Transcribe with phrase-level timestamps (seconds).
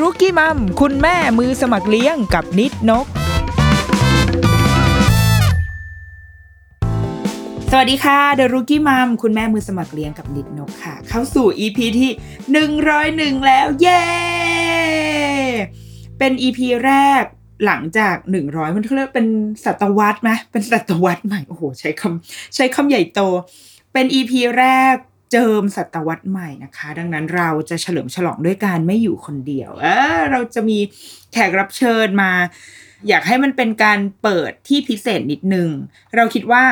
[0.00, 3.06] รุกี้มัม คุณแม่มือสมัครเลี้ยงกับนิดนก
[7.70, 12.10] สวัสดีค่ะเดอะรุกี้มัมคุณแม่มือสมัครเลี้ยงกับนิดนกค่ะ เข้าสู่ EP ที่
[12.78, 14.04] 101 แล้ว เย้
[16.18, 17.24] เป็น EP แรก
[17.64, 19.26] หลังจาก 100 มันเรียกเป็น
[19.64, 23.20] ศตวรรษไหมเป็นศตวรรษใหม่ โอ้โห ใช้คำใช้คำใหญ่โต
[23.92, 24.96] เป็น EP แรก
[25.36, 30.78] เจิมศตวรรษใหม่นะคะ ดังนั้นเราจะเฉลิมฉลองด้วยการไม่อยู่คนเดียวเออเราจะมี
[31.32, 32.32] แขกรับเชิญมา
[33.08, 35.70] อยากให้มันเป็นการเปิดที่พิเศษนิดนึง
[36.16, 36.64] เราคิดว่า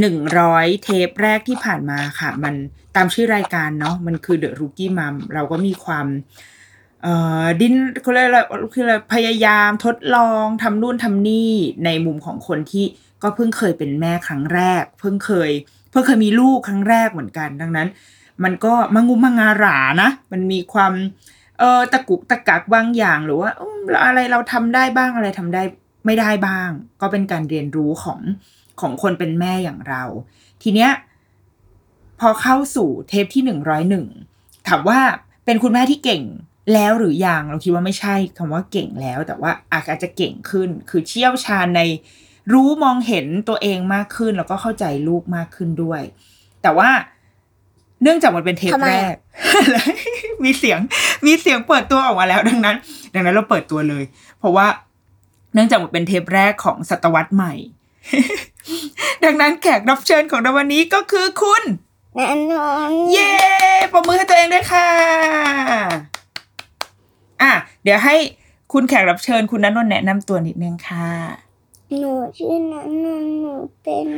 [0.00, 2.54] หนึ่งร้อยเทปแรกที่ผ่านมาค่ะ มัน
[2.96, 6.06] ตามชื่อรายการเนาะมันคือ The Rookie Mom เราก็มีความ
[7.02, 8.38] เอ่อดิ้นเขาเรียกอะไร
[8.74, 12.84] คืออะไรพยายามทดลองทำนู่นทำนี่ในมุมของคนที่
[13.22, 15.50] ก็เพิ่งเคยเป็นแม่ครั้งแรก เพิ่งเคย
[15.96, 17.88] พิ่งเคยมีลูกครั้งแรกเหมือนกัน ดังนั้น
[18.44, 20.92] มันก็มังงุมมังงาหรานะ มันมีความ
[21.58, 23.62] เออตะกุกตะกักบางอย่างหรือว่าอ
[24.06, 25.62] อะไรเราทำได้บ้างอะไรทำได้
[26.06, 26.68] ไม่ได้บ้าง
[27.00, 28.20] ก็เป็นการเรียนรู้ของ
[28.80, 30.02] ของคนเป็นแม่อย่างเรา
[30.62, 30.90] ทีเนี้ย
[32.20, 34.06] พอเข้าสู่เทปที่หนึ่งร้อยหนึ่ง
[34.68, 35.00] ถามว่า
[35.44, 36.22] เป็นคุณแม่ที่เก่ง
[36.74, 41.82] แล้วหรือยังเราคิดว่าไม่ใช่คำว่าเก่งแล้ว แต่ว่าอาจจะเก่งขึ้น คือเชี่ยวชาญใน
[42.52, 46.02] รู้มองเห็นตัวเองมากขึ้นแล้วก็เข้าใจลูกมากขึ้นด้วย
[46.62, 46.90] แต่ว่า
[48.02, 49.16] เนื่องจากมันเป็นเทปทำไมแรก
[50.44, 50.80] มีเสียง
[51.26, 52.76] มีเสียงเปิดตัวออกมาแล้วดังนั้น
[53.14, 54.04] ดังนั้นเราเปิดตัวเลย
[54.38, 54.66] เพราะว่า
[55.54, 57.54] เนื่องจากมันเป็นเทปแรกของศตวรรษใหม่
[59.24, 61.62] ดังนั้นแขกรับเชิญของเราวันนี้ก็คือคุณ
[62.14, 63.32] แน่นอนเย้
[63.92, 64.88] ปรบมือให้ตัวเองด้วยค่ะ
[67.42, 67.52] อะ
[67.82, 68.16] เดี๋ยวให้
[68.72, 71.08] คุณแขกรับเชิญคุณนันนนท์แนะนำตัวนิดนึงค่ะ
[71.94, 74.08] หนูชื่อนันนนท์หนูเป็น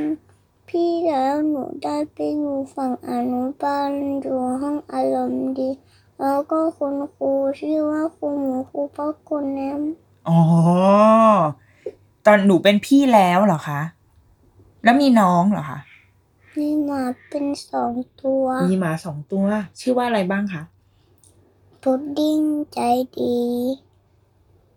[0.68, 3.90] พี่แล้วหนูได้ไปอยู่ฝั่งอนุบาล
[4.20, 5.70] อยู่ห้องอารมณ์ดี
[6.20, 9.80] แล้วก็คุณครูชื่อว่าครูหมูครูพักคนแนม
[10.28, 10.38] อ๋อ
[12.26, 13.80] ตอนหนูเป็นพี่แล้วเหรอคะ
[14.84, 15.78] แล้วมีน้องเหรอคะ
[16.58, 17.92] นี่มาเป็นสอง
[18.22, 19.46] ตัว มีหมาสองตัว
[19.80, 20.62] ชื่อว่าอะไรบ้างคะ
[21.82, 22.40] พุดดิ้ง
[22.72, 22.78] ใจ
[23.18, 23.38] ดี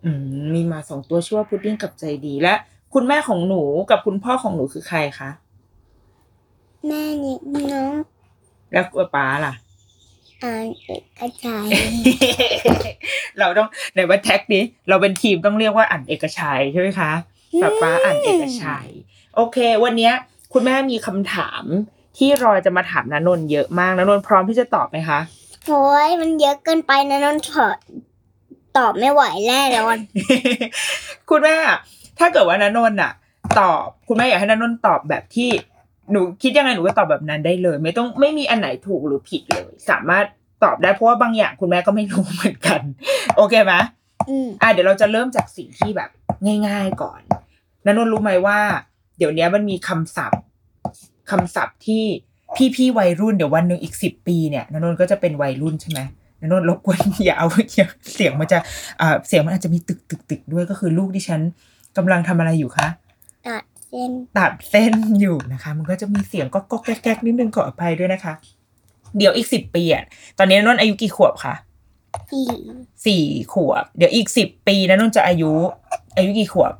[0.03, 2.55] อืมมีหมาสองตัวชื่อว่าพุดดิ้งกับใจดีและ
[2.93, 5.29] คุณแม่ของหนูกับคุณพ่อของหนูคือใครคะ
[6.87, 7.41] แม่นิด
[7.73, 7.93] น้อง
[8.71, 8.85] แล้ว
[9.15, 9.53] ป๊าล่ะ
[10.43, 11.67] อ่านเอกชัย
[13.39, 17.11] เราต้องในว่าแท็กนี้เราเป็นทีมต้องเรียกว่าอ่านเอกชัยใช่ไหมคะ
[17.61, 18.87] ป้าป้าอ่านเอกชัย
[19.35, 20.13] โอเค วันเนี้ย
[20.53, 21.63] คุณแม่มีคำถาม
[22.17, 25.19] ที่รอจะมาถามนนนท์เยอะมากนนนท์พร้อมที่จะตอบไหมคะ
[25.67, 27.77] โอ้ยมันเยอะเกินไปนะนนท์ถอด
[28.77, 29.97] ตอบไม่ไหวแน่นอน
[31.29, 31.77] คุณแม่อะ
[32.21, 33.11] ถ้าเกิดว่านนนท์อะ
[33.59, 35.49] ตอบคุณแม่อยากให้นนนท์ตอบแบบที่
[36.11, 40.25] หนูคิดยังไงหนูก็ตอบแบบนั้นได้เลย ไม่ต้องไม่มีอันไหนถูกหรือผิดเลย สามารถ
[40.63, 42.81] ตอบได้เพราะว่าบางอย่างคุณแม่ก็ไม่รู้เหมือนกัน
[43.35, 43.73] โอเคไหม
[44.29, 46.09] อืมอะเดี๋ยวเราจะเริ่มจากสิ่งที่แบบ
[46.67, 47.21] ง่าย ๆก่อน
[47.85, 48.59] นนนท์รู้ไหมว่า
[49.17, 50.41] เดี๋ยวนี้มันมีคำศัพท์
[51.31, 52.03] คำศัพท์ที่
[52.75, 55.99] พี่ๆวัยรุ่นเดี๋ยววันหนึ่งอีกสิบปีเนี่ยนนนท์ก็จะเป็นวัยรุ่นใช่ไหม
[56.41, 58.57] นนนท์รบกวนอย่าเอาอย่าเสียงมันจะ
[59.01, 61.41] อ่าเสียงมันอาจจะมีตึกตึกตึกด้วยก็คือลูกที่ฉัน
[61.97, 62.87] กำลังทำอะไรอยู่คะ
[63.47, 68.33] ตัดเส้นตัดเส้นอยู่นะคะ มันก็จะมีเสียงก็ก็แก๊กแก๊กนิดนึงขออภัยด้วยนะคะ
[69.17, 70.03] เดี๋ยวอีกสิบปีอะ
[70.37, 71.55] ตอนนี้นนท์อายุกี่ขวบคะ
[72.31, 72.47] สี่
[73.05, 75.51] สี่ขวบ เดี๋ยวอีกสิบปีนะนุ่นจะอายุ
[76.15, 76.73] อายุกี่ขวบ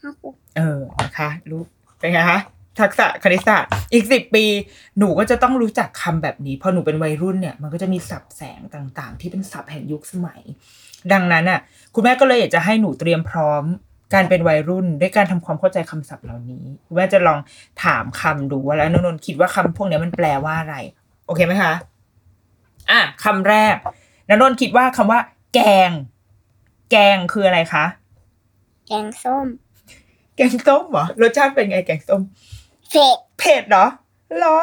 [0.00, 1.60] ห้าขวบเออนะคะรู้
[1.98, 2.40] เป็นไงคะ
[2.80, 4.44] ทักษะคณิตศาสตร์อีกสิบปี
[4.98, 10.42] หนูก็จะต้องรู้จักคำแบบนี้พอหนูเป็นวัยรุ่นเนี่ย มันก็จะมีศัพท์แสงต่างๆ ที่เป็นศัพท์แห่งยุคสมัย
[11.12, 11.60] ดังนั้นอะ
[11.94, 13.64] คุณแม่ก็เลยอยากจะให้หนูเตรียมพร้อม
[14.14, 17.38] การเป็นวัยรุ่นด้วยการทำความเข้าใจคำศัพท์เหล่านี้คุณแม่จะลอง
[17.84, 20.76] ถามคำดูว่าแล้วนนนท์คิดว่าคำพวกเนี้ยมันแปลว่าอะไร
[21.26, 21.72] โอเคไหมคะ
[22.90, 23.76] อะคำแรก
[24.28, 25.20] นนนท์คิดว่าคำว่า
[25.54, 25.90] แกง
[26.90, 27.84] แกงคืออะไรคะ
[28.86, 29.46] แกงส้ม
[30.36, 32.20] แกงส้มเหรอรสชาติเป็นไงแกงส้ม
[32.90, 33.86] เผ็ดเผ็ดเหรอ
[34.38, 34.58] เหรอ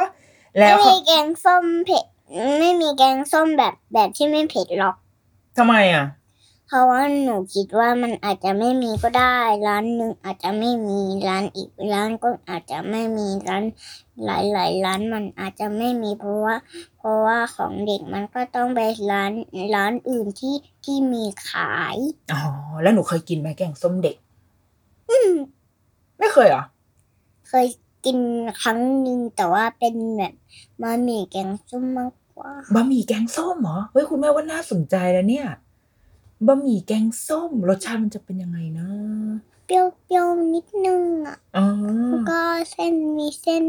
[0.60, 2.06] แล้ไม่วมีแกงส้มเผ็ด
[2.60, 4.96] ไม่มีแกงส้มแบบแบบที่ไม่เผ็ดหรอก
[5.58, 6.06] ทำไมอะ
[6.72, 9.38] เพราะว่าหนูคิดว่ามันอาจจะไม่มีก็ได้
[9.68, 13.64] ร้านหนึ่งอาจจะไม่มีร้านอีกร้านก็อาจจะไม่มีร้าน
[14.26, 16.56] หลายๆร้านมันอาจจะไม่มีเพราะว่า
[16.98, 18.80] เพราะว่าของเด็กมันก็ต้องไป
[19.12, 19.32] ร้าน
[19.76, 20.56] ร้านอื่นที่
[20.86, 21.98] ที่มีขาย
[22.32, 22.42] อ๋อ
[22.82, 24.16] แล้วหนูเคยกินไหมแกงส้มเด็ก
[25.10, 25.32] อืม
[26.20, 26.64] ไม่เคยเหรอ
[27.50, 27.66] เคย
[28.06, 28.18] กิน
[28.62, 30.34] ครั้งหนึ่งแต่ว่าเป็นแบบ
[30.82, 35.48] มาหมี่แกงส้มมากกว่าบะหมี่แกงส้มเหรอเฮ้ยคุณแม่ว่าน่าสนใจแล้วเนี่ย
[36.46, 38.88] บะหมี่แกงส้มรสชาติมันจะเป็นยังไงนะ
[39.66, 41.66] เปรี้ยวๆนิดนึงอะอ๋อ
[42.10, 42.40] แล้วก็
[42.72, 43.64] เส้นมีเส้น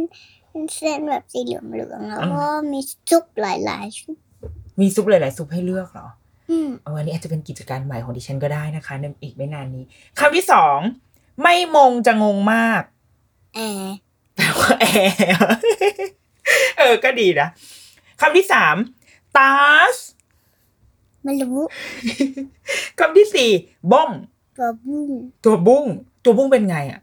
[0.76, 2.80] เส้นแบบสีเหลืองๆแล้วอืมก็มี
[3.10, 4.16] ซุปหลายๆซุป
[4.80, 6.08] มีซุปหลายๆซุปให้เลือกเหรอ
[6.50, 9.84] อืมเอาอันนี้อาจจะเป็นกิจการใหม่ของดิฉันก็ได้นะคะในอีกไม่นานนี้
[10.18, 10.78] คำที่สอง
[11.42, 12.82] ไม่มงจะงงมาก
[13.54, 13.94] แอร์
[14.36, 15.16] แปลว่าแอร์
[16.78, 17.48] เออก็ดีนะ
[18.20, 18.76] คำที่สาม
[19.36, 19.52] ตา
[19.94, 19.96] ส
[21.24, 21.60] ไม่รู้
[22.98, 23.50] คำที่สี่
[23.92, 24.10] บ้อง
[24.58, 25.08] ตัวบุ้ง
[25.44, 25.84] ตัวบุ้ง
[26.24, 27.00] ตัวบุ้งเป็นไงอะ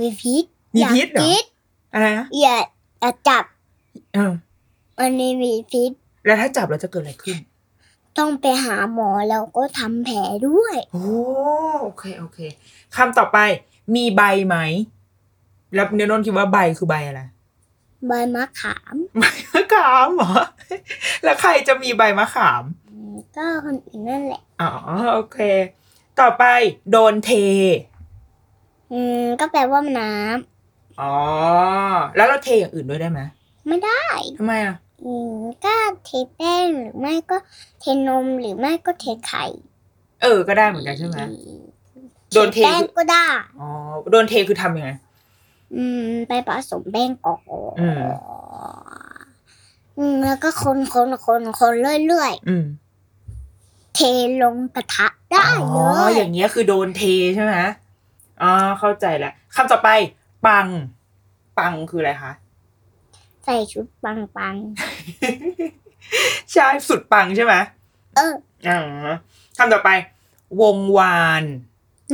[0.00, 0.44] มีพิษ
[0.74, 1.44] มีอย่าพิษเหรอพิษ
[1.92, 2.56] อะไรนะอย่า
[3.00, 3.44] อย่าจับ
[4.14, 4.32] เออ
[4.98, 5.90] มันนี้มีพิษ
[6.26, 7.38] แล้วถ้าจับแล้วจะเกิดอะไรขึ้น
[8.18, 10.18] ต้องไปหาหมอแล้วก็ทำแผล
[10.48, 11.04] ด้วย โอ้
[11.82, 12.38] โอเคโอเค
[12.96, 13.38] คำต่อไป
[13.94, 14.56] มีใบไหม
[15.74, 17.22] แล้วเนนนท์คิดว่าใบคือใบอะไร
[18.08, 20.32] ใบมะขาม ใบมะขามเหรอ
[21.24, 22.89] แล้วใครจะมีใบมะขามอืม
[23.36, 24.68] ก็คนอื่นนั่นแหละ อ๋อ
[25.14, 25.38] โอเค
[26.20, 26.44] ต่อไป
[26.90, 27.30] โดนเท
[28.92, 31.14] อืม ก็แปลว่าน้ำอ๋อ
[32.16, 33.20] แล้วเราเทอย่างอื่นด้วยได้ไหม
[33.68, 34.04] ไม่ได้
[34.38, 35.74] ทำไมอะ อืม ก็
[36.04, 37.36] เทแป้งหรือไม่ก็
[37.80, 39.44] เทนมหรือไม่ก็เทไข่
[40.22, 41.16] เออ ก็ได้เหมือนกันใช่ไหม
[42.34, 43.26] โดนเท แป้งก็ได้
[43.60, 43.68] อ๋อ
[44.10, 44.90] โดนเทคือทำยังไง
[45.76, 47.40] อืม ไปผสมแป้งก่อน
[47.80, 48.00] อืม
[49.98, 52.89] อืมแล้วก็คนคนคนคนเรื่อยอืม ๆ
[53.94, 54.00] เท
[54.42, 57.02] ลงกระทะได้อ๋เลอยอย่างเงี้ยคือโดนเท
[57.34, 57.54] ใช่ไหม
[58.42, 58.50] อ๋อ
[58.80, 59.88] เข้าใจแล้วคำต่อไป
[60.46, 60.66] ปัง
[61.58, 62.32] ปังคืออะไรคะ
[63.44, 64.54] ใส่ชุดปังปัง
[66.52, 68.34] ใช่สุดปังใช่ไหมๆเออ
[68.68, 68.80] อ๋อ
[69.58, 69.90] คำต่อไป
[70.62, 71.44] วงวาน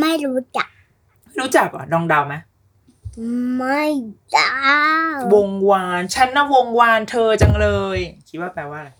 [0.00, 0.69] ไม่รู้จัก
[1.38, 2.34] รู้จักเหรอดองดาวไหม
[3.58, 3.84] ไม่
[4.32, 4.50] ได้
[5.34, 8.90] วงวาน ฉันนะวงวานเธอจังเลย คิดว่าแปลว่าอะไร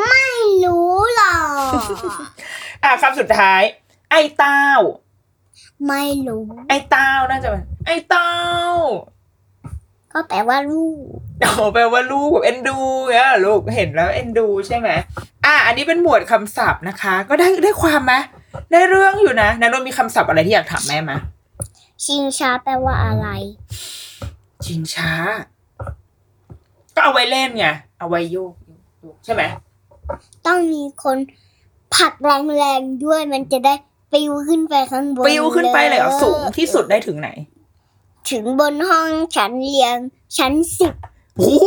[0.00, 0.26] ไม่
[0.64, 1.38] รู้หรอ
[1.68, 1.72] ก
[2.84, 3.62] อะคำสุดท้าย
[4.10, 4.64] ไอ้เต้า
[5.88, 8.34] ไม่รู้ ไอ้เต้าน่าจะเป็นไอ้เต้า
[10.12, 11.04] ก็แปลว่าลูก
[11.40, 12.78] โอ้แปลว่าลูกแบบเอ็นดู
[13.10, 14.88] เนี่ยเหรอลูกเห็นแล้วเอ็นดูใช่ไหม
[15.44, 18.14] อะอันนี้เป็นหมวดคำศัพท์นะคะ ก็ได้ได้ความไหม
[18.70, 21.12] ได้เรื่องอยู่นะนันนมีคำศัพท์อะไรที่อยากถามแม่ไหม
[22.04, 23.28] ชิงช้าแปลว่าอะไร
[24.64, 25.10] ชิงช้า
[26.94, 27.66] ก็เอาไว้เล่นไง
[27.98, 28.54] เอาไว้โยก
[29.00, 29.42] โยกใช่ไหม
[30.46, 31.18] ต้องมีคน
[31.96, 33.74] ผลักแรงๆด้วยมันจะได้
[34.12, 37.30] ปลิวขึ้นไปข้างบนปลิวขึ้นไปเลยเหรอสูงที่สุดได้ถึงไหน
[38.30, 39.96] ถึงบนห้องชั้นเรียง
[40.38, 40.94] ชั้นสิบ
[41.36, 41.66] โอ้โห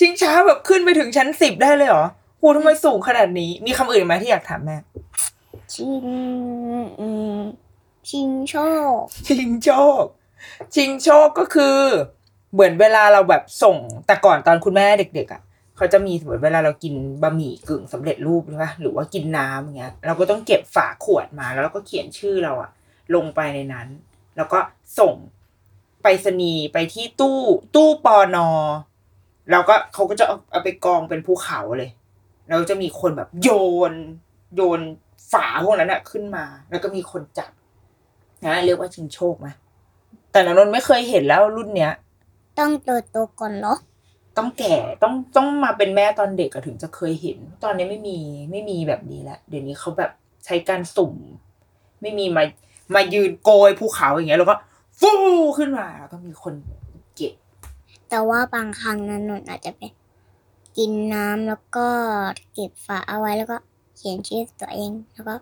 [0.00, 2.06] ชิงช้าแบบขึ้นไปถึงชั้นสิบได้เลยเหรอ
[2.38, 4.76] โหทำไมสูงขนาดนี้ มีคำอื่นไหมที่อยากถามแม่
[5.74, 6.04] ชิง
[7.00, 7.40] อืม
[8.10, 8.54] ชิงโช
[8.98, 9.68] ค ชิงโช
[10.02, 10.04] ค
[10.74, 11.78] ชิงโชคก็คือ
[12.52, 13.76] เหมือนเวลาเราแบบส่ง
[14.06, 15.42] แต่ก่อนตอนคุณแม่เด็ก ๆอะ
[15.76, 22.70] เขาจะมีเหมือนเวลาเรากินบะหมี่กึ่งสำเร็จรูปใช่ปะหรือว่ากินน้ำอย่างเงี้ย เราก็ต้องเก็บฝาขวดมาแล้วเราก็เขียนชื่อเราอะ
[23.14, 23.88] ลงไปในนั้น
[24.36, 24.58] แล้วก็
[24.98, 25.14] ส่ง
[26.02, 27.40] ไปรษณีไปที่ตู้
[27.74, 28.48] ตู้ปอนอ
[29.50, 31.90] แล้วก็เขาก็จะเอาเอาไปกองเป็นภูเขาเลย
[32.48, 33.50] แล้วจะมีคนแบบโย
[33.90, 33.92] น
[34.56, 34.80] โยน
[35.32, 37.50] ฝาพวกนั้นอะขึ้นมา แล้วก็มีคนจับ
[38.44, 39.48] นะเรียกว่าชิงโชคไหม
[40.32, 41.92] แต่นนนท์ไม่เคยเห็นแล้วรุ่นเนี้ย
[42.58, 43.74] ต้องโตโตๆก่อนเหรอ
[44.36, 48.18] ต้องแก่ต้องต้องมาเป็นแม่ตอนเด็กอะถึงจะเคยเห็น ตอนนี้ไม่มี
[48.50, 50.10] ไม่มีแบบนี้แล้วเดี๋ยวนี้เขาแบบ
[50.44, 51.14] ใช้การสุ่ม
[52.02, 52.44] ไม่มีมา
[52.94, 54.56] มายืนโกยภูเขาอย่างเงี้ยแล้วก็
[55.00, 55.12] ฟู
[55.58, 56.54] ขึ้นมาแล้วก็มีคน
[57.14, 57.34] เก็บ
[58.10, 59.82] แต่ว่าบางครั้งนันนนอาจจะไป
[60.76, 61.86] กินน้ำแล้วก็
[62.52, 63.56] เก็บฝาเอาไว้แล้วก็
[63.96, 65.34] เขียนชื่อตัวเองแล้วก็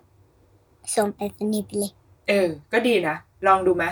[0.97, 1.93] ส่งไปสนิทไปเลย
[2.29, 3.17] เออ ก็ดีนะ
[3.47, 3.85] ลองดูไหม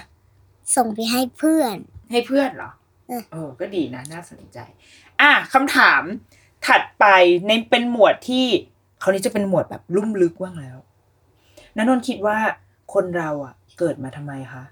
[0.77, 1.77] ส่งไปให้เพื่อน
[2.11, 2.71] ให้เพื่อนเหรอ
[3.09, 4.59] เออเออ ก็ดีนะน่าสนใจ
[5.21, 6.03] อะคำถาม
[6.67, 7.05] ถัดไป
[7.47, 8.47] ในเป็นหมวดที่
[9.01, 10.79] เขาวนี้จะเป็นหมวดแบบลุ่มลึกว่างแล้ว
[11.77, 12.39] นันนนท์คิดว่า
[12.93, 14.65] คนเราอะ เกิดมาทำไมคะ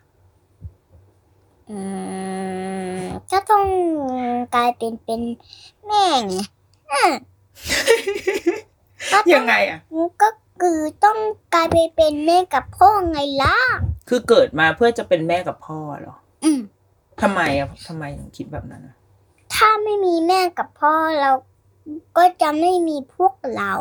[1.71, 1.79] อื
[3.01, 3.03] ม
[3.33, 3.67] ก็ต้อง
[4.55, 5.21] กลายเป็นเป็น
[5.87, 6.35] แม่ไง
[6.93, 7.07] อะ
[9.13, 9.79] ก็ต้องยังไงอะ
[10.23, 10.29] ก็
[10.63, 11.19] คือต้อง
[11.55, 13.57] กลายไปเป็นแม่กับพ่อไงล่ะ
[14.09, 16.61] คือเกิดมาเพื่อจะเป็นแม่กับพ่อเหรอ อืม
[17.23, 18.95] ทำไมอะทำไมถึงคิดแบบนั้นอะ
[19.55, 21.31] ถ้าไม่มีแม่กับพ่อเรา
[22.17, 23.75] ก็จะไม่มีพวกเรา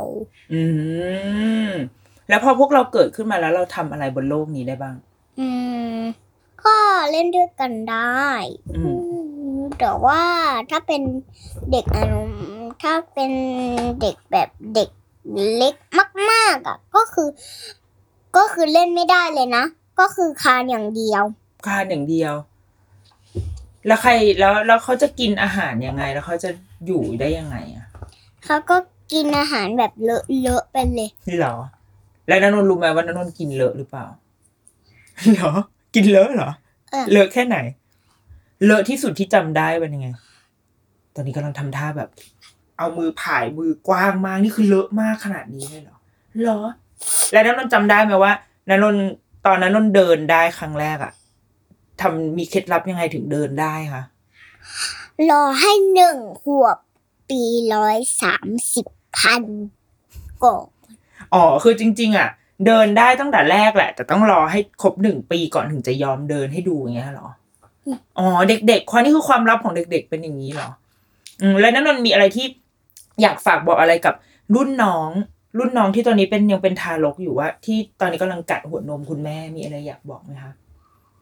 [0.53, 0.61] อื
[1.67, 1.71] ม
[2.29, 4.95] แล้วพอพวกเราเกิดขึ้นมาแล้วเราทำอะไรบนโลกนี้ได้บ้าง
[5.39, 5.47] อื
[5.97, 5.99] ม
[6.65, 6.75] ก็
[7.11, 8.23] เล่นด้วยกันได้
[8.75, 10.21] อืมอืมแต่ว่า
[10.69, 11.01] ถ้าเป็น
[11.71, 12.21] เด็กอนุ
[12.83, 13.31] ถ้าเป็น
[14.01, 14.89] เด็กแบบเด็ก
[15.57, 15.75] เล็ก
[16.31, 17.27] มากๆอะ ก็คือ
[18.37, 19.63] ก็คือเล่นไม่ได้เลยนะ
[19.99, 21.23] ก็คือคานอย่างเดียว
[21.67, 22.33] คานอย่างเดียว
[23.87, 26.49] แล้วใครแล้วแล้วเขาจะกินอาหารยังไง แล้วเขาจะ
[26.85, 27.85] อยู่ได้ยังไงอะ
[28.45, 28.75] เขาก็
[29.13, 31.55] กินอาหารแบบเลอะเลอะๆไปเลยเหรอ
[32.27, 34.05] แล้วนันนนท์รู้ไหมว่านันนนท์กินเลอะหรือเปล่า
[35.33, 35.51] เหรอ
[35.95, 36.51] กินเลอะเหรอ
[36.91, 37.57] เออเลอะแค่ไหน
[38.65, 40.07] เลอะที่สุดที่จำได้เป็นยังไง
[41.15, 42.09] ตอนนี้กำลังทำท่าแบบ
[42.77, 45.97] เอามือผายมือกว้างมากนี่คือเลอะมากขนาดนี้เลยเหรอ
[46.41, 46.59] เหรอ
[47.31, 48.33] แล้วนันนนท์จำได้ไหมว่า
[48.69, 49.03] นันนนท์
[49.45, 51.13] ตอนนั้นนนท์เดินได้ครั้งแรกอะ
[52.01, 54.03] ทำมีเคล็ดลับยังไงถึงเดินได้คะ
[55.29, 56.77] รอให้หนึ่งขวบ
[57.29, 57.41] ปี
[57.73, 58.87] ร้อยสามสิบ
[59.17, 59.43] พัน
[60.43, 60.67] ก่อน
[61.33, 62.29] อ๋อคือจริง ๆ อะ
[62.65, 67.29] เดินได้ตั้งแต่แรกแหละ แต่ต้องรอให้ครบหนึ่งปีก่อนถึงจะยอมเดินให้ดูอย่างเงี้ยเหรอ
[68.19, 68.27] อ๋อ
[68.67, 70.69] เด็กๆความนี่คือความลับของเด็ก ๆ เป็นอย่างนี้เหรอ
[71.41, 72.45] อืมแล้วนั่นมันมีอะไรที่
[73.21, 74.15] อยากฝากบอกอะไรกับ
[74.55, 75.09] รุ่นน้อง
[75.57, 80.53] รุ่นน้องที่ตอนนี้เป็นยังเป็นทารกอยู่ว่า ที่ตอนนี้กำลังกัดหัวนมคุณแม่มีอะไรอยากบอกไหมคะ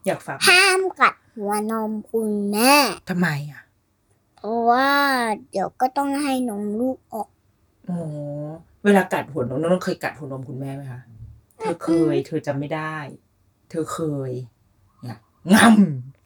[0.05, 2.75] อยากฝากห้ามกัดหัวนมคุณแม่
[3.09, 3.61] ทำไมอะ
[4.37, 4.89] เพราะว่า
[5.51, 7.27] เดี๋ยวก็ต้องให้นมลูกออก
[7.89, 7.99] อ๋อ
[8.83, 11.01] เวลากัดหัวนมน้องเคยกัดหัวนมคุณแม่ไหมคะ
[11.59, 12.95] เธอเคย เธอจำไม่ได้
[13.69, 14.31] เธอเคย
[15.03, 15.17] เนี่ย
[15.53, 15.55] ง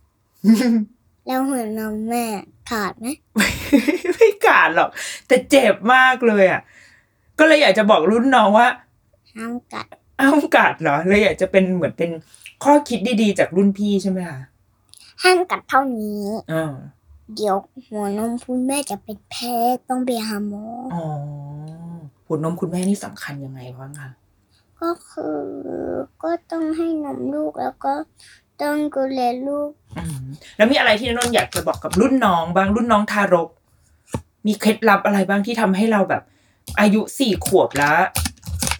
[0.07, 2.25] ำแล้วหัวนมแม่
[2.71, 3.07] ขาดไหม
[4.13, 4.89] ไม่กัดหรอก
[5.27, 6.61] แต่เจ็บมากเลยอะ
[7.39, 8.67] ก็เลยอยากจะบอกรุ่นน้องว่า
[9.33, 9.87] ห้ามกัด
[10.19, 12.11] อ้าวกัดเหรอเลยอยากจะเป็นเหมือนเป็น
[12.63, 14.39] ข้อคิดดีๆ จากรุ่นพี่ใช่ไหมคะ
[15.23, 16.21] ห้ามกัดเท่านี้
[16.53, 16.73] อ๋อ
[17.35, 17.55] เดี๋ยว
[17.87, 19.55] หัวนมคุณแม่จะเป็นแพ้
[19.89, 21.05] ต้องไปหาหมอออ๋อ
[22.25, 24.09] หัวนมคุณแม่นี่สำคัญยังไงบ้างคะ
[24.81, 25.39] ก็คือ
[26.23, 27.93] ก็ต้องให้นมลูกแล้วก็
[28.61, 30.23] ต้องดูแลลูกอืม
[30.57, 33.49] แล้วมีอะไรที่นนท์อยากจะบอกกับรุ่นน้องบ้างรุ่นน้องทารก
[34.45, 36.23] มีเคล็ดลับอะไรบ้างที่ทำให้เราแบบ
[36.79, 37.97] อายุสี่ขวบแล้ว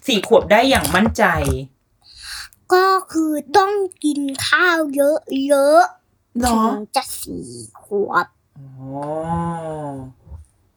[0.08, 1.24] สี่ขวบได้อย่างมั่นใจ
[2.74, 3.72] ก็คือต้อง
[4.04, 7.48] กินข้าวเยอะๆหรอถึงจะสี่
[7.84, 8.68] ขวบอ๋อ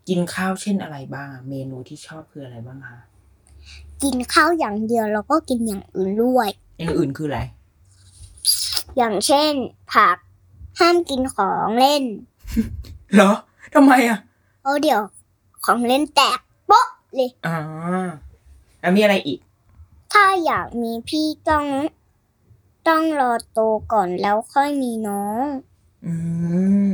[0.08, 2.98] กินข้าวเช่นอะไรบ้างอะเมนูที่ชอบคืออะไรบ้างคะ
[4.02, 7.40] กินข้าวอย่างเดียวแล้วก็กินอย่างอื่นด้วย อย่างอื่นคืออะไร
[8.96, 9.52] อย่างเช่น
[9.92, 10.16] ผัก
[10.78, 12.04] ห้ามกินของเล่น
[13.14, 13.32] เหรอ
[13.74, 14.18] ทำไมอะ
[14.60, 15.00] เพราะเดี๋ยว
[15.64, 17.56] ของเล่นแตกโป๊ะเลย อ่า
[18.80, 19.38] แล้วมีอะไรอีก
[20.12, 21.64] ถ้าอยากมีพี่ต้อง
[22.88, 23.60] ต้องรอโต
[23.92, 25.44] ก่อนแล้วค่อยมีน้อง
[26.06, 26.14] อื
[26.86, 26.88] ม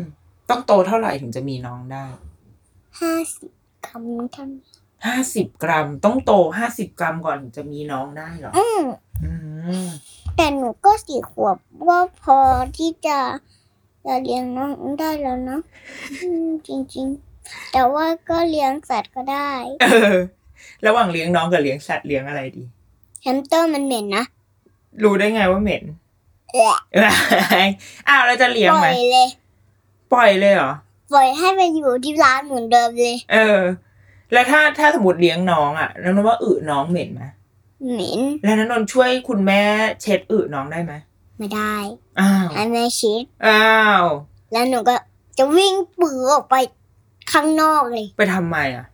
[0.49, 2.05] ต้องโตเท่าไหร่ถึงจะมีน้องได้
[3.01, 3.51] ห้าสิบ
[3.87, 4.51] คำท่าน
[5.07, 8.83] ห้าสิบกรัม ต้องโตห้าสิบกรัมก่อนถึงจะมีน้องได้เหรอ อืม
[9.25, 9.33] อื
[9.85, 9.89] ม
[10.37, 11.57] แต่หนูก็สี่ขวบ
[11.89, 12.39] ว่าพอ
[12.77, 13.19] ที่จะ
[14.05, 15.59] จะเลี้ยงน้องได้แล้วนะ
[16.23, 17.07] อืมจริง
[17.41, 19.53] ๆ แต่ว่าก็เลี้ยงสัตว์ก็ได้
[19.83, 20.17] เออ
[20.87, 22.65] ระหว่างเลี้ยงน้องกับเลี้ยงสัตว์เลี้ยงอะไรดี
[23.23, 24.25] แฮมสเตอร์มันเหม็นนะ
[25.03, 25.83] รู้ได้ไงว่าเหม็น
[26.53, 26.77] เอะ
[28.09, 29.29] อ้าวแล้วจะเลี้ยงปล่ไหมอยเลย
[30.13, 30.73] ปล่อยเลยเหรอ
[31.13, 33.61] ปล่อยให้มันอยู่ที่ร้านเหมือนเดิมเลย เออ
[34.33, 37.23] แล้วถ้าถ้าสมมติเลี้ยงน้องอะแล้วนนว่าอึน้องเหม็นไหม
[37.93, 39.63] เหม็นแล้วนั้นนนช่วยคุณแม่
[40.03, 40.93] เช็ดอึน้องได้ไหม
[41.39, 41.75] ไม่ได้
[42.21, 43.65] อ้าวให้แม่ชิดอ้า
[44.01, 44.05] ว
[44.53, 44.95] แล้วหนูก็
[45.39, 46.55] จะวิ่งปือออกไป
[47.33, 48.87] ข้างนอกเลย ไปทำไมอะ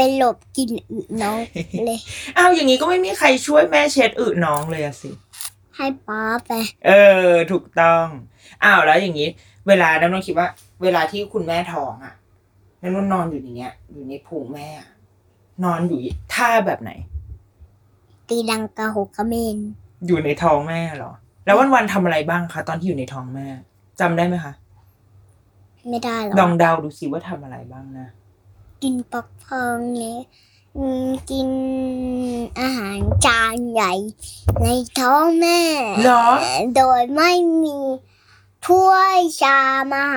[0.00, 1.38] ไปหลบกินอึน้อง
[1.86, 2.00] เลย
[2.38, 5.10] อ้าวอย่างนี้ก็ไม่มีใครช่วยแม่เช็ดอึน้องเลยอะสิ
[5.76, 6.52] ให้ป๊าไป
[6.86, 6.90] เอ
[7.28, 8.06] อ ถูกต้อง
[8.64, 9.28] อ้าวแล้วอย่างนี้
[9.68, 10.48] เวลาน้ำนนคิดว่า
[10.82, 12.14] เวลาที่คุณแม่ท้องอะ
[12.82, 14.88] น้ำนนนอนอยู่อย่างเงี้ย อยู่ในพุงแม่อะ
[15.64, 15.98] นอนอยู่
[16.34, 16.90] ท่าแบบไหน
[18.28, 19.56] ตีดังกะหกกระเมน
[20.06, 21.12] อยู่ในท้องแม่เหรอ
[21.44, 23.46] แล้ววันวันๆทำอะไรบ้างคะตอนที่อยู่ในท้องแม่
[24.00, 24.52] จำได้ไหมคะ
[25.90, 28.08] ไม่ได้หรอลองเดาดูสิว่าทำอะไรบ้างนะ
[28.82, 30.20] กินปักพองเนี่ย
[30.76, 31.48] อืมกิน
[32.60, 33.92] อาหารจานใหญ่
[34.62, 34.66] ใน
[34.98, 35.60] ท้องแม่
[36.02, 36.26] เหรอ
[36.76, 37.32] โดยไม่
[37.62, 37.76] มี
[38.66, 39.60] ถ้วยชา
[39.92, 40.10] มอะ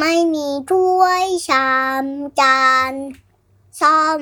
[0.00, 1.68] ไม่มีถ้วยชา
[2.00, 2.04] ม
[2.40, 2.92] จาน
[3.80, 4.20] ซ่อม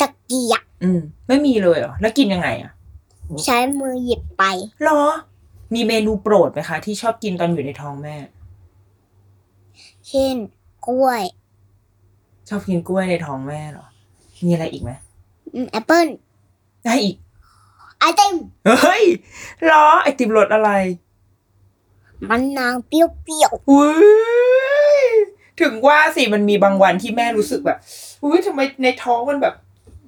[0.00, 2.72] ตะเกียบอืม ไม่มีเลยเหรอ แล้วกินยังไงอะ
[3.44, 4.42] ใช้มือหยิบไป
[4.84, 5.02] หรอ
[5.74, 8.16] มีเมนูโปรดไหมคะ ที่ชอบกินตอนอยู่ในท้องแม่
[10.08, 10.34] เช่น
[10.86, 11.22] กล้วย
[12.48, 13.86] ชอบกินกล้วยในท้องแม่เหรอ
[14.44, 14.90] มีอะไรอีกไหม
[15.54, 16.06] อืมแอปเปิ้ล
[16.84, 17.16] ได้อีก
[17.98, 18.34] ไอติม
[18.82, 19.04] เฮ้ย
[19.64, 20.70] เหรอไอติมรสอะไร
[22.30, 23.88] มันนางเปรี้ยวอุ้
[25.04, 25.06] ย
[25.60, 27.78] ถึงว่าสิมันมีบางวันที่แม่รู้สึกแบบ
[28.22, 29.54] อุ้ยทำไมในท้องมันแบบ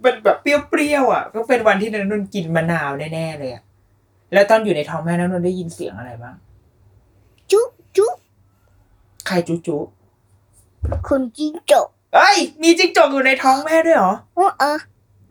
[0.04, 3.62] มันแบบเปรี้ยวๆอะ ก็เป็นวันที่นันนนกินมะนาวแน่ๆเลยอะ
[4.32, 7.66] แล้วตอนอยู่ในท้องแม่นันนนได้ยินเสียงอะไรบ้างๆจุ๊
[7.96, 8.10] จุ๊
[9.26, 9.82] ใครจุ๊จุ๊
[11.08, 14.78] คุณจิ้งจก เอ้ย มีจิ้งจกอยู่ในท้องแม่ด้วยเหรออ๋อเออ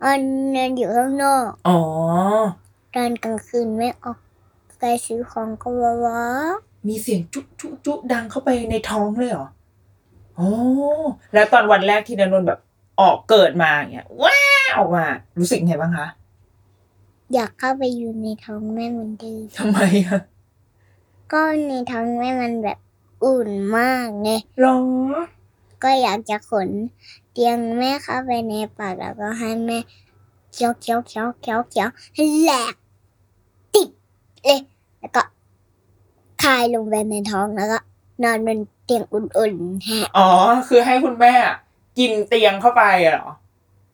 [0.04, 0.20] อัน
[0.56, 1.80] นั้นอยู่ข้างนอกอ๋อ
[2.94, 4.18] ตอนกลางคืนไม่ออก
[4.78, 6.22] ไปซื้อของก็ว้าวา
[6.88, 9.48] มีเสียงจุ๊จุ๊จุ๊ดังเข้าไปในท้องเลยเหรอ
[10.38, 10.48] อ๋อ
[11.34, 12.60] แล้วตอนวันแรกที่นันนนแบบ
[13.00, 14.38] ออกเกิดมาอย่างเงี้ยว้า
[14.78, 15.04] ออกมา
[15.38, 16.06] รู้สึกไงบ้างคะ
[17.34, 20.20] อยากเข้าไปอยู่ในท้องแม่เหมือนเดิมทำไมอะ
[21.32, 22.78] ก็ในท้องแม่มันแบบ
[23.24, 24.30] อุ่นมากไง
[24.60, 24.76] หรอ
[25.82, 26.68] ก็อยากจะขน
[27.32, 29.78] เตียงแม่เข้าไปในปากแล้วก็ให้แม่
[30.52, 32.74] เคี้ยวเคี้ยวเคี้ยวเคี้ยวเคี้ยวให้แหลก
[33.74, 33.88] ติด
[34.44, 34.60] เลย
[35.00, 35.22] แล้วก็
[36.42, 37.78] คายลงไปในท้องแล้วก็
[38.24, 40.28] นอนบนเตียงอุ่นๆฮะอ๋อ
[40.68, 41.56] คือให้คุณแม่อะ
[41.98, 43.30] กินเตียงเข้าไปอะเหรอ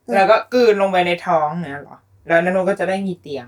[0.07, 3.47] อืมแล้วก็กลืนลงไปในท้องเนี่ยเหรอ แล้วนันนนก็จะได้มีเตียง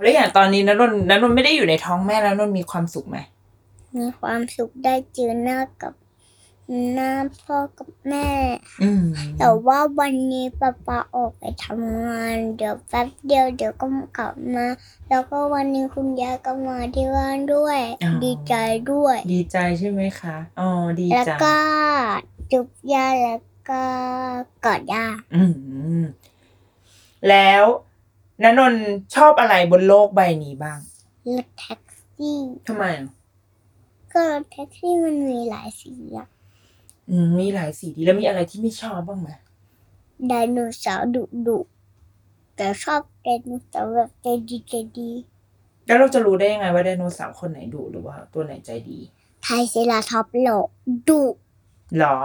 [0.00, 3.18] แล้วอย่างตอนนี้นันนนนันนนไม่ได้อยู่ในท้องแม่แล้วนันนนมีความสุขไหม
[3.98, 5.92] มีความสุขได้เจอหน้ากับ
[6.92, 8.30] หน้าพ่อกับแม่
[8.82, 9.04] อืม
[9.38, 13.86] แต่ว่าวันนี้ป๊าป๊าออกไปทำงาน เดี๋ยวแป๊บเดียวเดี๋ยวก็
[14.18, 14.66] กลับมา
[15.08, 17.80] แล้วก็วันนี้คุณยายก็มาที่บ้านด้วย
[18.24, 18.54] ดีใจ
[18.92, 20.68] ด้วย ดีใจใช่ไหมคะอ๋อ
[21.00, 21.58] ดีแล้วจังก็
[22.52, 23.82] จุบยาแล้วก็
[24.64, 25.42] กอดยาอื
[26.00, 26.04] ม
[27.28, 27.64] แล้ว
[28.42, 28.74] นันนน
[29.14, 30.78] ชอบอะไรบนโลกใบนี้บ้าง
[31.28, 31.80] รถแท็ก
[32.16, 33.08] ซี่ ทำไมอะ
[34.12, 36.26] ก็รถแท็กซี่มันมีหลายสีอะ
[37.10, 39.28] อืมมีหลายสีดีแล้วมีอะไรที่ไม่ชอบบ้างไหม
[40.28, 41.58] ไดโนเสาร์ดุดุ
[42.56, 45.10] แต่ชอบไดโนเสาร์แบบใจดีใจดี
[45.86, 48.98] แล้วเราจะรู้ได้ยังไงว่าไดโนเสาร์คนไหนดุหรือว่าตัวไหนใจดี
[49.42, 50.66] ไทรเซราทอปส์โลก
[51.08, 51.22] ดุ
[51.98, 52.16] หรอ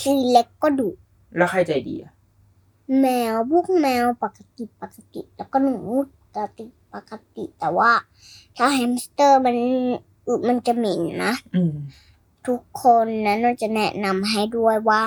[0.00, 0.88] ทีเร็กซ์ก็ดุ
[1.36, 2.12] แล้วใครใจดีอะ
[3.00, 5.76] แมวพวกแมวปกติปกติ แล้วก็หนู
[6.34, 7.90] ปกติปกติแต่ว่า
[8.56, 9.56] ถ้าแฮมสเตอร์มัน
[10.26, 11.72] อึมันจะเหม็นนะอืม
[12.46, 15.02] ทุกคนนั้นเราจะแนะนำให้ด้วยว่า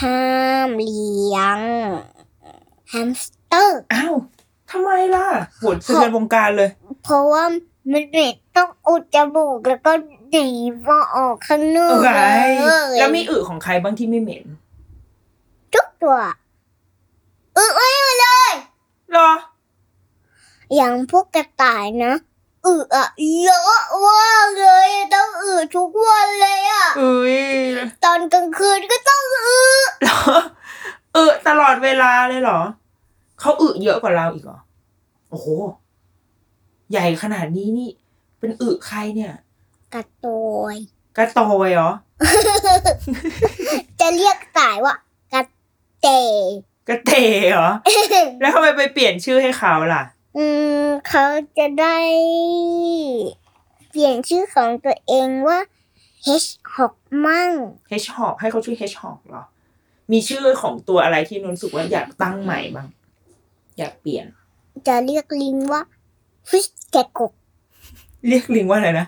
[0.00, 0.22] ห้า
[0.68, 1.58] มเลี้ยง
[2.88, 4.14] แฮมสเตอร์อ้าว
[4.70, 5.26] ทำไมล่ะ
[5.58, 6.68] โหดสะเทือนวงการเลย
[7.02, 7.44] เพราะว่า
[7.92, 9.92] มันเหม็นต้องอุดจมูกแล้วก็
[10.36, 10.48] ดี
[10.88, 14.44] มาออกข้างนอกเอ้ยเลยแล้วมีอึของใครบ้างที่ไม่เหม็น
[15.74, 16.16] ทุกตัว
[17.56, 18.52] อึไม่หมดเลย
[19.12, 19.32] หรอ
[20.74, 22.12] อย่างพวกกระต่ายนะ
[22.66, 23.06] อึอะ
[23.42, 27.36] เยอะมากเลยอะต้องอึทุกวันเลยอะเอ้ย
[28.04, 29.60] ตอนกลางคืนก็ต้องอึ
[30.02, 30.18] เหรอ
[31.16, 32.60] อึตลอดเวลาเลยเหรอ
[33.40, 34.58] เขาอึเยอะกว่าเราอีกเหรอ
[35.30, 35.46] โอ้โห
[36.90, 37.90] ใหญ่ขนาดนี้นี่
[38.38, 39.32] เป็นอึใครเนี่ย
[39.94, 40.26] กระโต
[40.74, 40.76] ย
[41.18, 41.90] กระโตยเหรอ
[44.00, 44.94] จะเรียกสายว่า
[45.32, 45.42] กระ
[46.02, 46.08] เต
[46.88, 47.12] กระเต
[47.50, 47.70] เหรอ
[48.40, 50.02] แล้วทำไมไปเปลี่ยนชื่อให้เขาล่ะ
[50.36, 50.44] อื
[50.82, 51.24] ม เขา
[51.58, 51.96] จะได้
[53.90, 55.58] เปลี่ยนชื่อของตัวเองว่า
[56.42, 56.78] H6
[57.26, 57.50] มั่ง
[58.02, 59.44] H หอกให้เขาชื่อ H หอกเหรอ
[60.12, 62.88] มีชื่อของตัวอะไรที่นนรู้สึกว่าอยากตั้งใหม่บ้าง
[63.78, 64.26] อยากเปลี่ยน
[64.86, 65.82] จะเรียกลิงว่า
[66.48, 67.32] ฟิชแกกก
[68.28, 69.06] เรียกลิงว่าอะไรนะ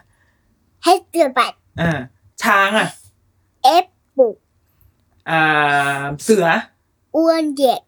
[0.85, 1.91] ให้เกิดบัตอ่า
[2.43, 2.88] ช้างอะ
[3.64, 3.87] เอฟ
[4.17, 4.37] ปุก
[5.31, 6.47] อ่าเสือ
[7.17, 7.81] อ้วนเด็ก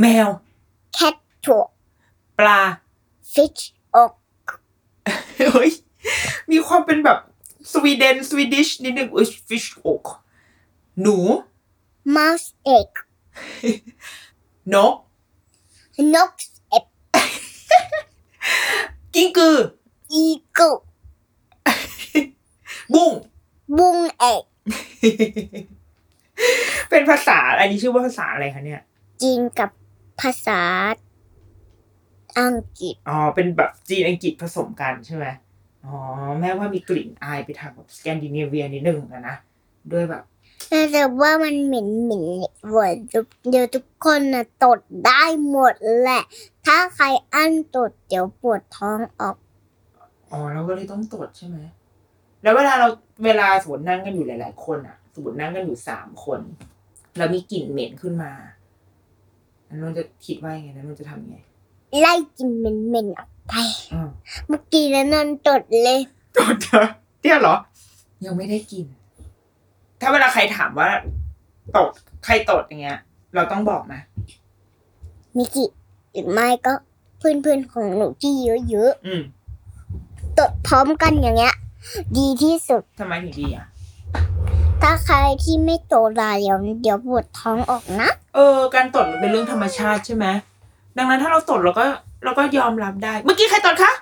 [0.00, 0.28] แมว
[0.94, 1.14] แคท
[1.46, 1.81] ถูกป
[2.48, 2.60] ลา
[3.32, 3.58] ฟิช
[3.96, 4.12] อก
[5.52, 5.70] เฮ้ย
[6.50, 7.18] มีความเป็นแบบ
[7.72, 10.04] สวีเดนสวีดิชนิดนึงอุ้ยฟิชอก
[11.00, 11.16] หนู
[12.16, 12.88] มัสเอก
[14.74, 14.94] นก
[16.14, 16.30] นก
[16.70, 16.86] เอฟ
[19.14, 19.56] กิ้งกือ
[20.12, 20.24] อี
[20.58, 20.70] กู
[22.94, 23.12] บุ้ง
[23.78, 24.42] บุงเอก
[26.90, 28.82] เป็นภาษาอันนี้ชื่อว่าภาษาอะไรคะเนี่ย
[29.22, 29.70] จีนกับ
[30.20, 30.60] ภาษา
[32.38, 35.26] อังกฤษ อ๋อ เป็นแบบจีนอังกฤษผสมกันใช่ไหม
[35.84, 35.96] อ๋อ
[36.40, 39.36] แม้ว่ามีกลิ่นอายไปทางแบบสแกนดิเนเวียนิดนึงอะนะ
[39.92, 40.22] ด้วยแบบ
[40.92, 42.24] แต่ว่ามันเหม็นเหม็น
[42.70, 42.94] หวาน
[43.48, 46.22] เดี๋ยวทุกคนนะตดได้หมดแหละ
[46.66, 49.36] ถ้าใครอั้นตดเดี๋ยวปวดท้องออก
[50.32, 51.58] อ๋อเราก็เลยต้องตรวจใช่ไหม
[52.42, 52.88] แล้วเวลาเรา
[53.24, 56.40] เวลาสมมตินั่งกันอยู่หลาย ๆ คนอะสมมตินั่งกันอยู่สามคน
[57.16, 58.32] แล้วมีกลิ่นเหม็นขึ้นมา
[59.68, 61.38] อันนั้นจะคิดว่ายังไงนั้นนจะทำยังไง
[61.98, 63.54] ไล่กลินเหม็นๆออกไป
[63.92, 64.08] อืม
[64.48, 66.00] เมื่อกี้แล้วนอนตดเลย
[66.36, 66.88] ตดเถอะ
[67.20, 67.56] เนี่ยเหรอ
[68.24, 68.86] ยังไม่ได้กิน
[70.00, 70.88] ถ้าเวลาใครถามว่า
[71.76, 71.90] ตด
[72.24, 72.98] ใครตดอย่างเงี้ย
[73.34, 73.94] เราต้องบอกไหม
[75.36, 75.64] มิกิ
[76.12, 76.72] หรือไม่ก็
[77.18, 78.32] เพื่อนๆของหนูที่
[78.70, 81.54] เยอะอืมๆตดพร้อมกันอย่างเงี้ย
[82.18, 83.66] ดีที่สุด ทำไมถึงดีอะ
[84.82, 90.26] ถ้าใครที่ไม่โตลาเดี๋ยวเดี๋ยวปวดท้องออกนะ เออ การตดมันเป็นเรื่องธรรมชาติใช่ไหม
[90.98, 91.84] ดังนั้นถ้าเราตดเราก็
[92.24, 93.92] เราก็ยอมรับได้ เมื่อกี้ใครตดคะ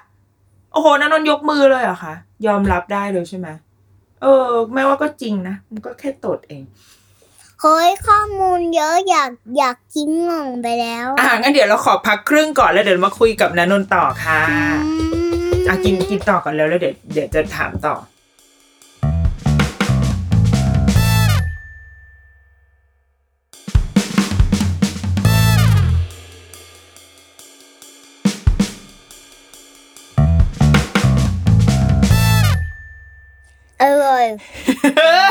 [0.72, 2.14] โอ้โหนันนท์ยกมือเลยเหรอคะ
[2.46, 3.48] ยอมรับได้เลยใช่ไหม
[4.22, 6.62] เออ แม้ว่าก็จริงนะ มันก็แค่ตดเอง
[7.60, 14.40] เฮ้ยข้อมูลเยอะอยากอยากกินงงไปแล้ว อะงั้นเดี๋ยวเราขอพักครึ่งก่อนแล้วเดี๋ยวมาคุยกับนันนนท์ต่อค่ะ
[15.68, 17.94] อะกินกินต่อกันแล้วแล้วเดี๋ยวเดี๋ยวจะถามต่อ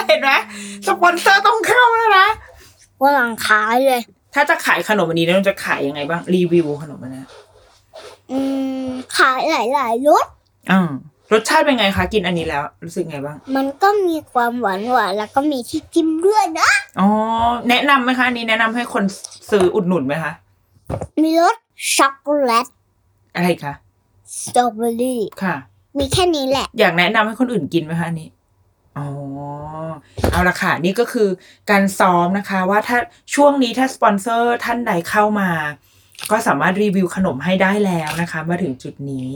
[0.08, 0.32] เห็นไหม
[0.88, 2.28] สปอนเซอร์ต้องเข้าแล้วนะ
[3.02, 4.02] ว่าหลังขายเลย
[4.34, 7.28] ถ้าจะขายขนมอันนี้นันนท์จะขายยังไงบ้างรีวิวขนมอันเนี้ย
[8.32, 8.40] อื
[8.86, 10.26] มขายหลายๆรส
[10.72, 10.90] อ่า
[11.34, 17.08] รสชาติเป็นไงคะกินอันนี้แล้ว รู้สึกไงบ้าง มันก็มีความหวานหวานๆแล้วก็มีที่จิ้มด้วยนะอ๋อ
[17.70, 19.04] แนะนำไหมคะอันนี้แนะนำให้คน
[19.52, 20.34] ซื้ออุดหนุนไหมคะ
[21.22, 21.56] มีรส
[21.96, 22.68] ช็อกโกแลต
[23.36, 23.74] อะไรคะ
[24.42, 25.56] สตรอเบอรี่ค่ะ
[26.00, 28.28] มีแค่นี้แหละ อยากแนะนำให้คนอื่นกินไหมคะอันนี้
[29.00, 29.10] อ๋อ
[30.32, 31.30] เอาละค่ะ นี่ก็คือ
[31.70, 32.98] การซ้อมนะคะว่าถ้า
[33.36, 35.50] ช่วงนี้ถ้าสปอนเซอร์ท่านใดเข้ามา
[36.32, 39.28] ก็สามารถรีวิวขนมให้ได้แล้วนะคะ มาถึงจุดนี้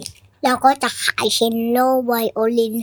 [0.43, 2.75] แล้วก็จะขายเชนโลไวโอลิน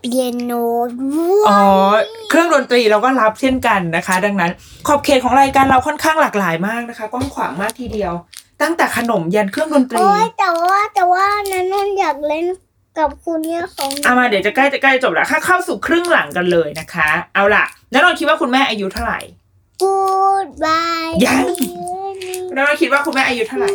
[0.00, 0.52] เปียโน
[0.88, 1.60] ด้วอ๋อ
[1.98, 4.52] ยเครื่องดนตรีเราก็รับเช่นกันนะคะ ดังนั้น
[4.86, 8.12] ขอบเขตของรายการเราค่อนข้างหลากหลายมากนะคะ กว้างขวางมากทีเดียว
[8.62, 12.46] ตั้งแต่ขนมยันเครื่องดนตรี โอ้ยแต่ว่าแต่ว่านันนนอยากเล่น
[12.98, 19.20] กับคุณเนี่ยของเอามาเดี๋ยวจะใกล้จะใกล้จบแล้วค่ะเข้าสู่ครึ่งหลังกันเลยนะคะ เอาล่ะแล้วเราคิดว่าคุณแม่อายุเท่าไหร่
[19.82, 19.96] กู
[20.44, 21.46] ดบายยัง
[22.54, 23.70] แล้วเราคิดว่าคุณแม่อายุเท่าไหร่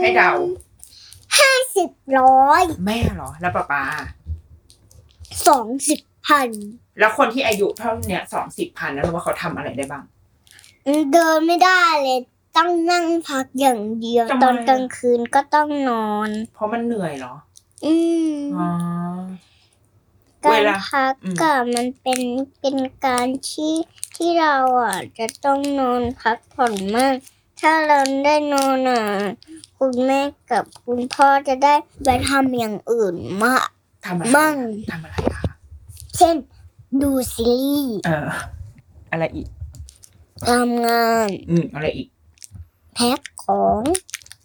[0.00, 0.32] ให้เดา
[1.38, 3.82] ห้าสิบร้อยแม่เหรอ แล้วป้าป้า
[5.48, 6.48] สองสิบพัน
[6.98, 10.04] แล้วคนที่อายุเท่าเนี้ยสองสิบพันแล้วว่าเขาทำอะไรได้บ้าง
[11.12, 12.20] เดินไม่ได้เลย
[12.56, 17.34] ต้องนั่งพักอย่างเดียว ทำไม ตอนกลางคืนก็ต้องนอน เพราะมันเหนื่อยเหรอ
[17.84, 17.94] อื
[18.28, 18.68] มอ๋อ
[20.44, 22.20] กาเวรลาพักอืมกับมันเป็น
[22.60, 23.74] เป็นการที่
[24.16, 27.14] ที่เราอะจะต้องนอนพักผ่อนมาก
[27.60, 29.02] ถ้าเราได้นอนอะ
[29.78, 30.20] คุณแม่
[30.50, 33.68] กับคุณพ่อจะได้ไปทำอย่างอื่นมาก
[34.06, 34.56] ทำอะไรมั่ง
[34.90, 35.52] ทำอะไรคะ
[36.16, 36.36] เช่น
[37.02, 38.28] ดูซีรีส์เออ
[39.10, 39.48] อะไรอีก
[40.48, 42.08] ทำงานอืม อะไรอีก
[42.94, 43.80] แพ็คของ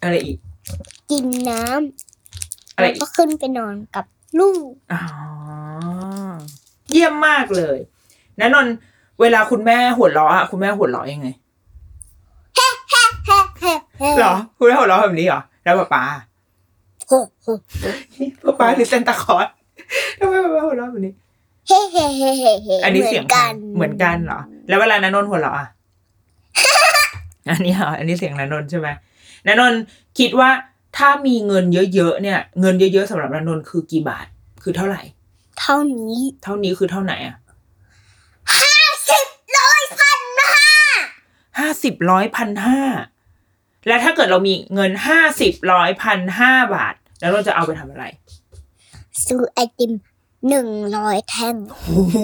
[0.03, 0.37] อะไรอีก
[1.11, 2.08] กินน้อะำไร
[2.81, 4.05] แล้วอีก็กขึ้นไปนอนกับ
[4.39, 5.01] ลูกอ๋อ
[6.91, 7.77] เยี่ยมมากเลย
[8.39, 8.73] นันนนท์
[9.21, 11.27] เวลาคุณแม่หัวเราะอะคุณแม่หัวเราะยังไง
[14.17, 16.03] เหรอคุณแม่หัวเราะแบบนี้เหรอแล้วป้าป้า
[17.07, 17.47] โฮ้โห
[18.43, 19.47] ป้าป้าหรือเซนตาคลอส
[20.19, 21.13] ทำไมป้าป้าหัวเราะแบบนี้
[21.67, 25.67] เฮ้เฮ้เฮ้เฮ้เฮ้อันนี้เสียงหมืกันเหมือนกันเหรอ แล้วเวลานันนนท์หัวเราะอะ
[27.49, 28.87] อันนี้เหรออันนี้เสียงนันนนท์ใช่ไหม
[29.47, 29.79] นันนนท์
[30.19, 30.49] คิดว่า
[30.97, 34.27] ถ้ามีเงินเยอะๆเนี่ย เงินเยอะๆสำหรับนันนนท์คือกี่บาท
[34.63, 35.01] คือเท่าไหร่
[35.59, 37.35] เท่านี้เท่านี้คือเท่าไหร่อะ
[39.09, 40.53] สิบร้อยพันนะ
[41.59, 42.81] ห้าสิบร้อยพันห้า
[43.87, 48.05] แล้วถ้าเกิดเรามีเงินห้าสิบร้อยพันห้าบาท แล้วเราจะเอาไปทำอะไร
[49.25, 49.91] ซื้อไอติม
[50.49, 52.17] หนึ่งร้อยแท่งโอ้โห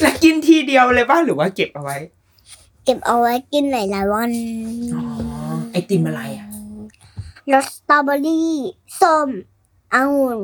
[0.00, 1.96] แล้วกินทีเดียวเลยป่ะหรือว่าเก็บเอาไว้
[2.84, 4.30] เก็บเอาไว้กินหลายๆวัน
[4.94, 5.02] อ๋อ
[5.72, 6.49] ไอติมอะไรอะ
[7.52, 8.54] รสสตรอเบอรี่
[9.00, 9.28] ส้ม
[9.94, 10.40] องุ่น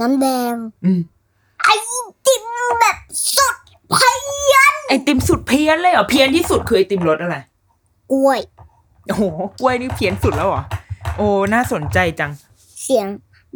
[0.00, 1.00] น้ำแดงอืม
[1.62, 1.68] ไอ
[2.26, 2.42] ติม
[2.80, 2.96] แบบ
[3.36, 3.56] สุด
[3.90, 4.12] เพี
[4.52, 7.36] ยนไอติมสุดเพี้ยนเลยเหรอเพี้ยนที่สุดคือไอติมรสอะไร
[8.12, 8.40] กล้วย
[9.06, 9.22] โอ้โห
[9.60, 10.62] กล้วยนี่เพี้ยนสุดแล้วเหรอ
[11.16, 12.30] โอ้น่าสนใจจัง
[12.82, 13.06] เสียง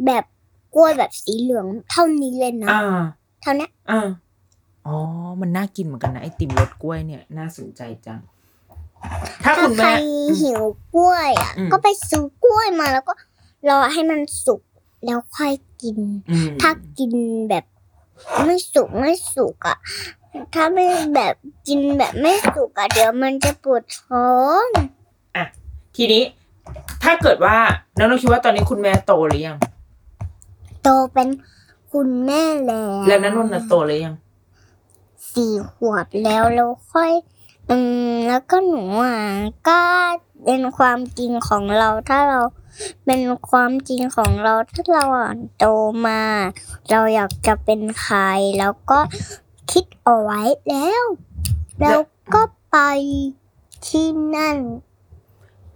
[0.05, 0.23] แบบ
[0.75, 3.01] กล้วยแบบสีเหลืองเท่านี้เลยนะอ่า
[3.41, 4.07] เท่านี้อ่า
[4.87, 4.95] อ๋อ
[5.41, 8.19] มันน่ากินเหมือนกันนะไอติมรสกล้วยเนี่ย น่าสนใจจัง
[9.43, 9.93] ถ้าถ้าคุณใครแม่
[10.29, 10.61] อืมหิว
[10.95, 13.13] กล้วยอะ อืม ก็ไปซื้อกล้วยมาแล้วก็
[13.69, 14.61] รอให้มันสุก
[15.05, 15.97] แล้วค่อยกิน
[16.31, 17.11] อืมถ้ากิน
[17.49, 17.65] แบบ
[18.45, 19.77] ไม่สุกไม่สุกอะ
[20.53, 20.85] ถ้าไม่
[21.15, 21.35] แบบ
[21.67, 24.31] กินแบบไม่สุกอะเดี๋ยวมันจะปวดท้อ
[24.63, 24.65] ง
[25.35, 25.45] อะ
[25.95, 26.23] ทีนี้
[27.03, 27.57] ถ้าเกิดว่า
[27.97, 29.57] น้องๆคิดว่าตอนนี้คุณแม่โตหรือยัง
[30.83, 31.27] โตเป็น
[31.93, 34.15] คุณแม่แล้วแล้วนันนนท์น่ะโตหรือยัง
[35.33, 37.11] สี่ขวบแล้วเราค่อย
[37.69, 37.77] อื
[38.09, 39.17] มแล้วก็หนูอะ
[39.69, 39.79] ก็
[40.45, 42.41] เป็นความจริงของเราถ้าเรา
[43.05, 45.65] เป็นความจริงของเราถ้าเราอะโต
[46.07, 46.21] มา
[46.91, 48.19] เราอยากจะเป็นใคร
[48.59, 48.99] แล้วก็
[49.71, 51.03] คิดเอาไว้แล้ว
[51.81, 51.99] แล้ว
[52.33, 52.77] ก็ไป
[53.87, 54.57] ที่นั่น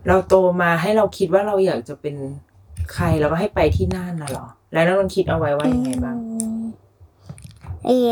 [0.07, 2.15] เราโตมาให้เราคิดว่าเราอยากจะเป็น
[2.93, 6.61] ใครแล้วก็ให้ไปที่นั่นน่ะเหรอ แล้วน้องนนท์คิดเอาไว้ว่ายังไงบ้างอืม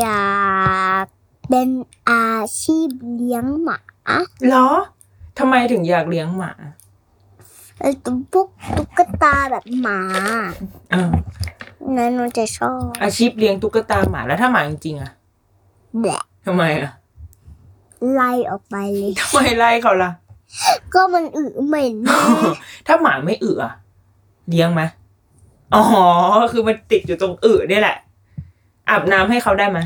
[0.01, 1.05] อยาก
[1.51, 1.69] เป็น
[2.11, 2.27] อา
[2.61, 3.79] ชีพเลี้ยงหมา
[4.47, 4.69] เหรอ
[5.39, 6.51] ทำไมถึงอยากเลี้ยงหมา
[7.81, 9.99] ไอ้ตุ๊กปุ๊กตุ๊กตาแบบหมา
[10.93, 11.09] อ่า
[11.97, 15.11] นั้นหนูจะชอบ อาชีพเลี้ยงตุ๊กตาหมาแล้วถ้าหมาจริงๆอะ
[15.99, 16.91] แบะทำไมอะ
[18.13, 20.11] ไล่ออกไปเลยทำไมไล่เขาล่ะ
[20.93, 21.95] ก็มันอึเหม็น
[22.87, 23.73] ถ้าหมาไม่อึอะ
[24.49, 24.81] เลี้ยงไหม
[25.73, 25.83] อ๋อ
[26.51, 27.97] คือมันติดอยู่ตรงอึเนี่ยแหละ
[28.89, 29.79] อาบน้ำให้เขาได้ไหม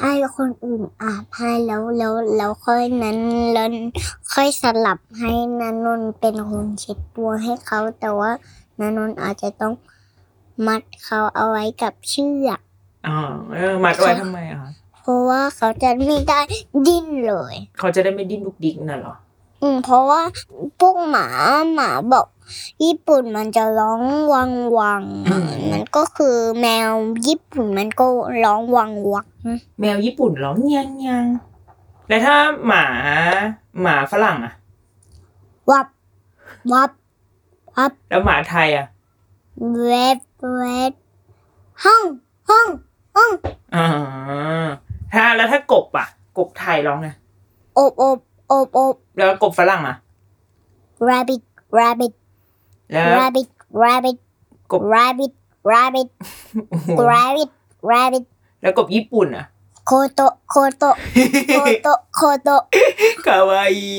[0.00, 3.18] ให้คนอื่นอาบให้แล้วแล้วแล้วค่อยนั้น
[3.52, 3.66] แล้ว
[4.32, 8.30] ค่อยสลับให้นันนนท์เป็นคนเช็ดตัวให้เขาแต่ว่า
[8.80, 9.74] นันนนท์อาจจะต้อง
[10.66, 12.60] มัดเขาเอาไว้กับเชือก
[13.08, 13.16] อ๋อ
[13.54, 14.70] เออมัดไว้ทำไมอะคะ
[15.02, 16.40] เพราะว่าเขาจะไม่ได้
[16.86, 19.14] ดิ้นเลย เขาจะได้ไม่ดิ้นดุกดิกน่ะเหรอ
[19.62, 20.20] อืมเพราะว่า
[20.80, 21.26] พวกหมา
[21.74, 22.26] หมาบอก
[22.84, 26.90] ญี่ปุ่นมันจะร้องวังวังอืมมันก็คือแมว
[27.26, 28.06] ญี่ปุ่นมันก็
[28.44, 29.26] ร้องวังวัง
[29.80, 31.24] แมวญี่ปุ่นร้องเงียงเงียง
[32.08, 32.84] แล้วถ้าหมา
[33.82, 34.52] หมาฝรั่งอะ
[35.70, 35.86] วับ
[36.72, 36.90] วับ
[37.76, 38.86] วับ แล้วหมาไทยอะ
[39.72, 40.18] เวฟ
[40.56, 40.92] เวฟ
[41.84, 42.02] ห้อง
[42.50, 42.66] ห้อง
[43.16, 43.30] ห้อง
[43.74, 43.86] อ่า
[45.14, 46.06] ถ้าแล้วถ้ากบอะ
[46.38, 47.08] กบไทยร้องไง
[47.78, 48.18] อบอบ
[48.50, 49.96] อบอบแล้วกบฝรั่งอะ
[51.08, 51.42] rabbit
[51.78, 52.12] rabbit
[52.92, 53.48] แล้ว rabbit
[53.82, 54.16] rabbit
[54.72, 55.32] กบ rabbit
[55.72, 56.08] rabbit
[56.70, 57.50] โอ้โห rabbit
[57.90, 58.24] rabbit
[58.62, 59.46] แล้วกบญี่ปุ่นอะ
[59.86, 60.96] โคโตะโคโตะ
[61.50, 62.62] โคโตะโคโตะ
[63.26, 63.90] คาวาอี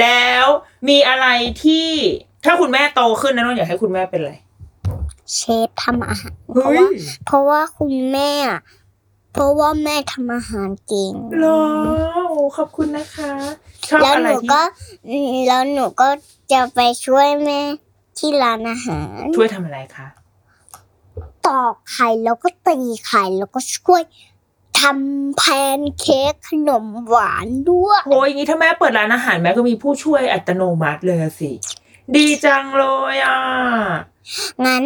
[0.00, 0.46] แล้ว
[0.88, 1.26] มีอะไร
[1.64, 1.88] ที่
[2.44, 4.32] ถ้าคุณแม่โตขึ้นนะน้องอยากให้คุณแม่เป็นอะไร
[5.34, 6.86] เชฟทำอาหารเพราะว่า
[7.26, 8.60] เพราะว่าคุณแม่อะ
[9.34, 11.60] เพราะว่าแม่ทำอาหารเก่งเหรอ
[12.28, 13.32] โอ้ขอบคุณนะคะ
[13.88, 14.62] ชอบแล้วอะหไรนูที่ก็
[15.08, 16.08] อืมแล้วหนูก็
[16.52, 17.60] จะไปช่วยแม่
[18.18, 20.06] ที่ร้านอาหารช่วยทำอะไรคะ
[21.46, 24.02] ตอกไข่แล้วก็ตีไข่แล้วก็ช่วย
[24.80, 25.42] ทำแพ
[25.78, 31.50] นเค้กขนมหวานด้วยโอ้ยอย่างนี้ถ้าแม่เปิดร้านอาหารแม่ก็มีผู้ช่วยอัตโนมัติเลยอะสิ
[32.16, 33.38] ดีจังเลยอะ
[34.66, 34.82] งั้น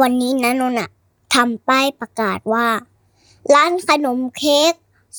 [0.00, 0.90] วันนี้นะนนท์อะ
[1.34, 2.66] ทำป้ายประกาศว่า
[3.54, 4.72] ร้านขนมเค้ก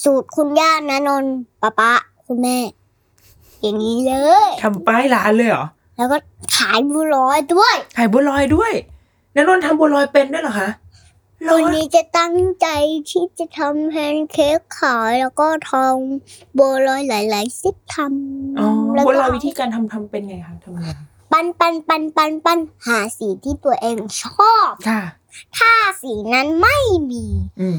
[0.03, 1.91] สูตรคุณย่านะนนท์ป๊าป๊า
[2.25, 2.57] คุณแม่
[3.61, 4.13] อย่างนี้เล
[4.47, 5.65] ย ทำป้ายร้านเลยเหรอ
[5.97, 6.17] แล้วก็
[6.57, 8.71] ขายบัวลอยด้วยขายบัวลอยด้วย
[9.35, 10.69] นันนนท์ทำบัวลอยเป็นด้วยเหรอคะ
[11.41, 12.67] เหรอวันนี้จะตั้งใจ
[13.09, 17.95] ที่จะทำแพนเค้กขายแล้วก็ทำบัวลอยหลาย ๆ ซิปท
[18.59, 20.87] อ๋อำแล้วบัวก็ลอยวิธีการทำทำเป็นไงคะทำไง
[21.31, 25.01] ปั้นปั้นปั้นปั้นปั้นหาสีที่ตัวเองชอบ ค่ะ
[25.57, 26.77] ถ้าสีนั้นไม่
[27.11, 27.25] มี
[27.59, 27.77] อืม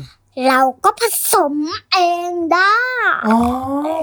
[0.48, 1.54] เราก็ผสม
[1.92, 2.74] เองได้
[3.28, 3.38] อ๋อ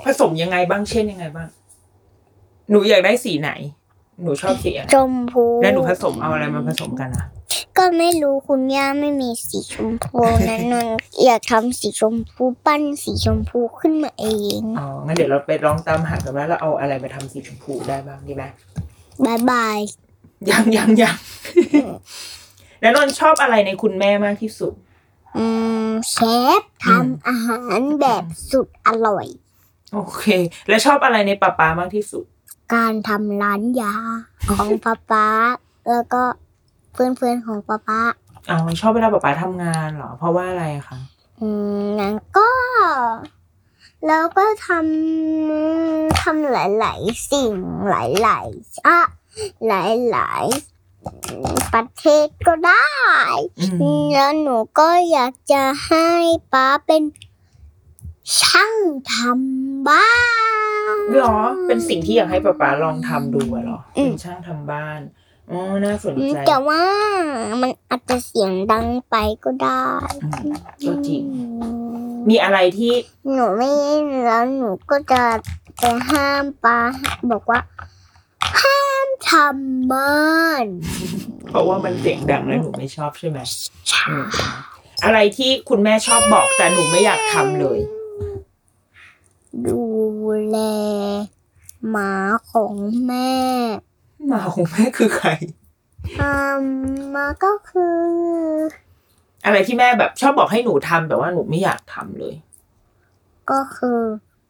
[0.06, 1.48] ผสมยังไงบ้างเช่นยังไงบ้าง
[2.70, 3.52] หนูอยากได้สีไหน
[4.24, 7.28] หนูชอบสีอะไรชมพูแล้วหนูผสมเอาอะไรมาผสมกันอะ
[7.78, 10.88] ก็ไม่รู้คุณย่าไม่มีสีชมพูนั้นนน
[11.26, 14.26] อยากทำสีชมพูปั้นสีชมพูขึ้นมาเอ
[14.60, 18.44] งอ๋องั้นเดี๋ยวเราไปลองตามหากันว่าเราเอาอะไรมาทำสีชมพูได้บ้างดีไหม
[19.26, 19.78] บายบาย
[20.50, 21.18] ยังยังยัง
[22.82, 24.74] แล้วนนท์ชอบอะไรในคุณแม่มากที่สุด
[25.38, 25.46] อื
[25.88, 26.18] มเช
[26.60, 29.26] ฟทำอาหารแบบสุดอร่อย
[29.94, 30.26] โอเค
[30.68, 32.26] แล้วชอบอะไรในป้าป๊ามากที่สุด
[32.74, 33.96] การทำร้านยา
[34.58, 35.28] ของป๊าป๊า
[35.90, 36.22] แล้วก็
[36.94, 38.02] เพื่อนๆของป๊าป๊า
[38.50, 41.00] อ๋อชอบเวลาป้าป๊าทำงานเหรอ เพราะว่าอะไรอะคะ
[41.40, 41.48] อื
[41.82, 42.50] มงั้นก็
[44.08, 47.54] แล้วก็ทำทำหลาย ๆ สิ่ง
[47.90, 47.94] ห
[48.28, 49.00] ลายๆอะ
[49.68, 50.79] หลายๆ
[51.74, 52.88] ประเทศก็ได้
[53.82, 56.10] อืมแล้วหนูก็อยากจะให้
[56.54, 57.04] ป๊าเป็น
[58.40, 58.74] ช่าง
[59.12, 60.12] ทำบ้า
[60.96, 65.00] นเหรอ เป็นสิ่งที่อยากให้ป้าป๊าลองทำดูอะเหรออืมเป็นช่างทำบ้าน
[65.52, 66.84] อ๋อน่าสนอืมใจ แต่ว่า
[67.62, 69.88] มันอาจจะเสียงดังไปก็ได้
[70.24, 71.24] อืมก็จริง
[72.30, 72.94] มีอะไรที่
[73.34, 73.72] หนูไม่
[74.26, 75.24] แล้วหนูก็จะ
[75.82, 76.78] จะห้ามป้า
[77.32, 77.99] บอกว่าห้าม
[79.30, 80.66] ทำบ้าน
[81.48, 83.40] เพราะว่ามันเสียงดังแล้วหนูไม่ชอบใช่ไหม
[84.10, 84.26] อืม
[85.04, 87.80] อะไรที่คุณแม่ชอบบอกแต่หนูไม่อยากทำเลย
[89.68, 89.84] ดู
[90.50, 90.58] แล
[91.90, 92.12] หมา
[92.52, 92.74] ของ
[93.08, 93.32] แม่
[94.28, 95.30] หมาของแม่คือใคร
[96.22, 96.64] อืม
[97.16, 98.00] มาก็คือ
[99.46, 102.36] อะไรที่แม่แบบชอบบอกให้หนูทำแต่ว่าหนูไม่อยากทำเลย
[103.52, 104.00] ก็คือ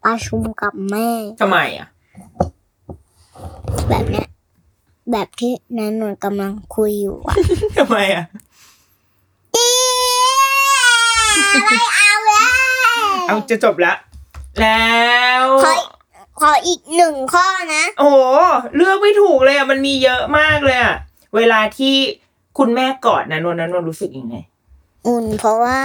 [0.03, 1.09] ประชุมกับแม่
[1.41, 1.87] ทำไมอะ
[3.89, 4.27] แบบเนี้ย
[5.11, 7.35] แบบที่นันนนกำลังคุยอยู่อะ
[7.77, 8.23] ทำไมอะ
[11.65, 12.49] ไม่เอาแล้ว
[13.27, 13.93] เอาจะจบละ
[14.61, 14.93] แล้
[15.41, 15.73] วขอ
[16.41, 17.45] ขออีกหนึ่งข้อ
[17.75, 18.17] นะ โอ้โห
[18.75, 20.95] เลือกไม่ถูกเลยอะมันมีเยอะมากเลยอะ
[21.35, 21.95] เวลาที่
[22.57, 24.35] คุณแม่กอดนะนนท์นะนนท์รู้สึกยังไง
[25.07, 25.79] อุ่นเพราะว่า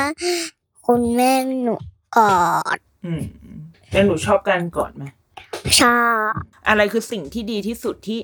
[0.87, 1.33] คุณแม่
[1.63, 1.75] หนู
[2.17, 2.37] กอ
[2.77, 3.23] ด อืม
[3.93, 5.05] แล้วหนูชอบการกอดไหม
[5.81, 6.33] ชอบ
[6.69, 8.19] อะไรคือสิ่งที่ดีที่สุดที่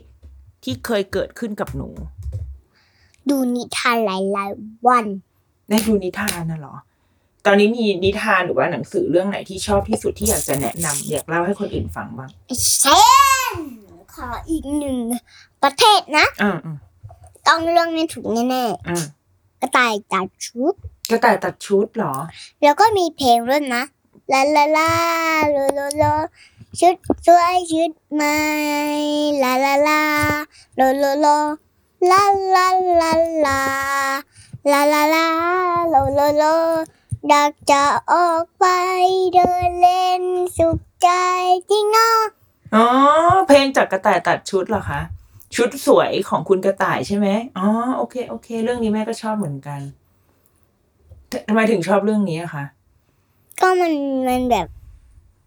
[0.64, 1.88] ที่เคยเกิดขึ้นกับหนู
[3.30, 5.04] ดูนิทานหลายๆวัน
[5.68, 6.74] ได้ดูนิทานนะเหรอ
[7.46, 12.30] ตอนนี้มีนิทานหรือว่าหนังสือเรื่องไหนที่ชอบที่สุดที่อยากจะแนะนำอยากเล่าให้คนอื่นฟังบ้าง
[12.80, 13.04] เช่
[13.50, 13.54] น
[14.14, 14.98] ขออีกหนึ่ง
[15.62, 16.76] ประเทศนะ อ่าอ่า
[17.46, 20.74] ต้องเรื่องไม่ถูกแน่อ่าๆกระต่ายตัดชุด
[21.10, 22.14] กระต่ายตัดชุดเหรอ
[22.62, 23.84] แล้วก็มีเพลงด้วยนะ
[24.32, 24.92] ลาลาลา
[25.50, 26.04] โลโลโล
[26.78, 28.38] ชุดสวยชุดใหม่
[29.42, 30.02] ลาลาลา
[30.76, 31.26] โลโลโล
[32.10, 32.22] ลา
[32.54, 32.66] ลา
[33.00, 33.12] ลา
[33.46, 33.60] ลา
[34.70, 35.26] ลาลาลา
[35.88, 36.44] โลโลโล
[37.28, 38.66] อยากจะออกไป
[39.34, 40.22] เดินเล่น
[40.56, 41.08] สุขใจ
[41.70, 42.18] จริงเนาะ
[42.74, 42.86] อ๋อ
[43.46, 45.00] เพลงจากกระต่ายตัดชุดเหรอคะ
[45.54, 47.28] ชุดสวยของคุณกระต่ายใช่ไหม
[47.58, 49.80] อ๋อโอเคโอเค เรื่องนี้แม่ก็ชอบเหมือนกัน
[51.30, 52.64] ททำไมถึงชอบเรื่องนี้อะคะ
[53.60, 53.92] ก็มัน
[54.28, 54.66] มันแบบ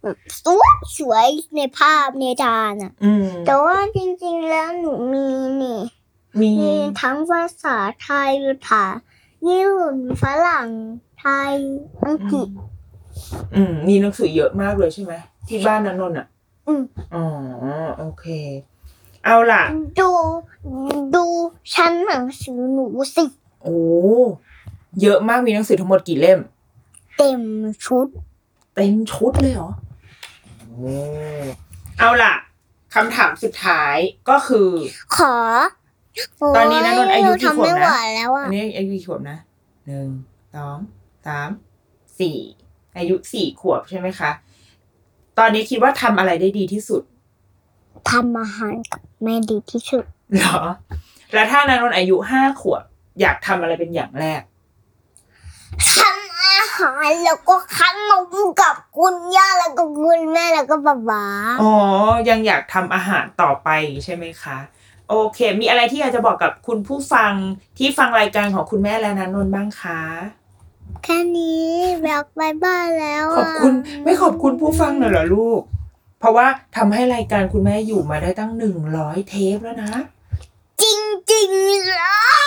[0.04, 5.28] แบบสวยสวยในภาพในจานอะอืมแต่ว่าจริงๆแล้วหนูมี
[5.62, 5.80] นี่
[6.40, 8.32] มีมีทั้งภาษาไทย
[8.68, 8.84] ภา
[9.48, 10.68] ญี่ปุ่นฝรั่ง
[11.20, 11.54] ไทย
[12.04, 12.48] อังกฤษ
[13.56, 15.14] อืมมีหนังสือเยอะมากเลยใช่ไหม
[15.48, 16.28] ที่บ้านนันนนท์อะ
[16.68, 16.82] อืม
[17.16, 17.24] อ๋อ
[17.98, 18.26] โอเค
[19.26, 19.64] เอาล่ะ
[20.00, 20.10] ดู
[21.16, 21.26] ดู
[21.74, 22.86] ชั้นหนังสือหนู
[23.16, 23.26] สิ
[23.64, 23.76] โอ้
[25.02, 26.40] เยอะมากมีหนังสือทั้งหมดกี่เล่ม
[27.18, 27.42] เต็ม
[27.86, 28.08] ชุด
[28.76, 29.93] เต็มชุดเลยเหรอโอ้
[32.00, 32.34] เอาล่ะ
[32.94, 33.96] คำถามสุดท้าย
[34.30, 34.70] ก็คือ
[35.18, 35.36] ขอ
[36.56, 39.38] ตอนนี้นะนนท์อายุโกี่ขวบนะทำไม่ไหวแล้วอะอันนี้อายุกี่ขวบนะ
[39.88, 40.08] หนึ่ง
[40.56, 40.78] สอง
[41.26, 41.50] สาม
[42.20, 42.38] สี่
[42.98, 44.32] อายุสี่ขวบใช่ไหมคะ
[45.38, 47.04] ตอนนี้คิดว่าทำอะไรได้ดีที่สุด
[48.12, 50.06] ทำอาหารกับแม่ดีที่สุด
[50.36, 50.62] เหรอ
[51.34, 52.84] แล้วถ้านานนท์อายุห้าขวบ
[53.22, 54.42] อยากทำอะไรเป็นอย่างแรก
[55.94, 56.23] ทำอา
[56.76, 58.28] หารแล้วก็ขนม
[58.62, 61.26] กับคุณย่าแล้วก็คุณแม่แล้วก็ป๊าป๊า
[61.62, 61.74] อ๋อ
[62.30, 63.70] ยังอยากทำอาหารต่อไป
[64.04, 64.58] ใช่ไหมคะ
[65.10, 67.34] โอเค มีอะไรที่อยากจะบอกกับคุณผู้ฟัง
[67.78, 70.02] ที่ฟังรายการของคุณแม่และนันนนท์บ้างคะ
[71.04, 71.70] แค่นี้
[72.02, 75.62] แบกไปบ้านแล้วขอบคุณ ไม่ขอบคุณผู้ฟังหน่อยเหรอลูก
[76.20, 79.94] เพราะว่าทำให้รายการคุณแม่อยู่มาได้ตั้งหนึ่งร้อยเทปแล้วนะ
[80.82, 82.44] จริงจริงๆแล้ว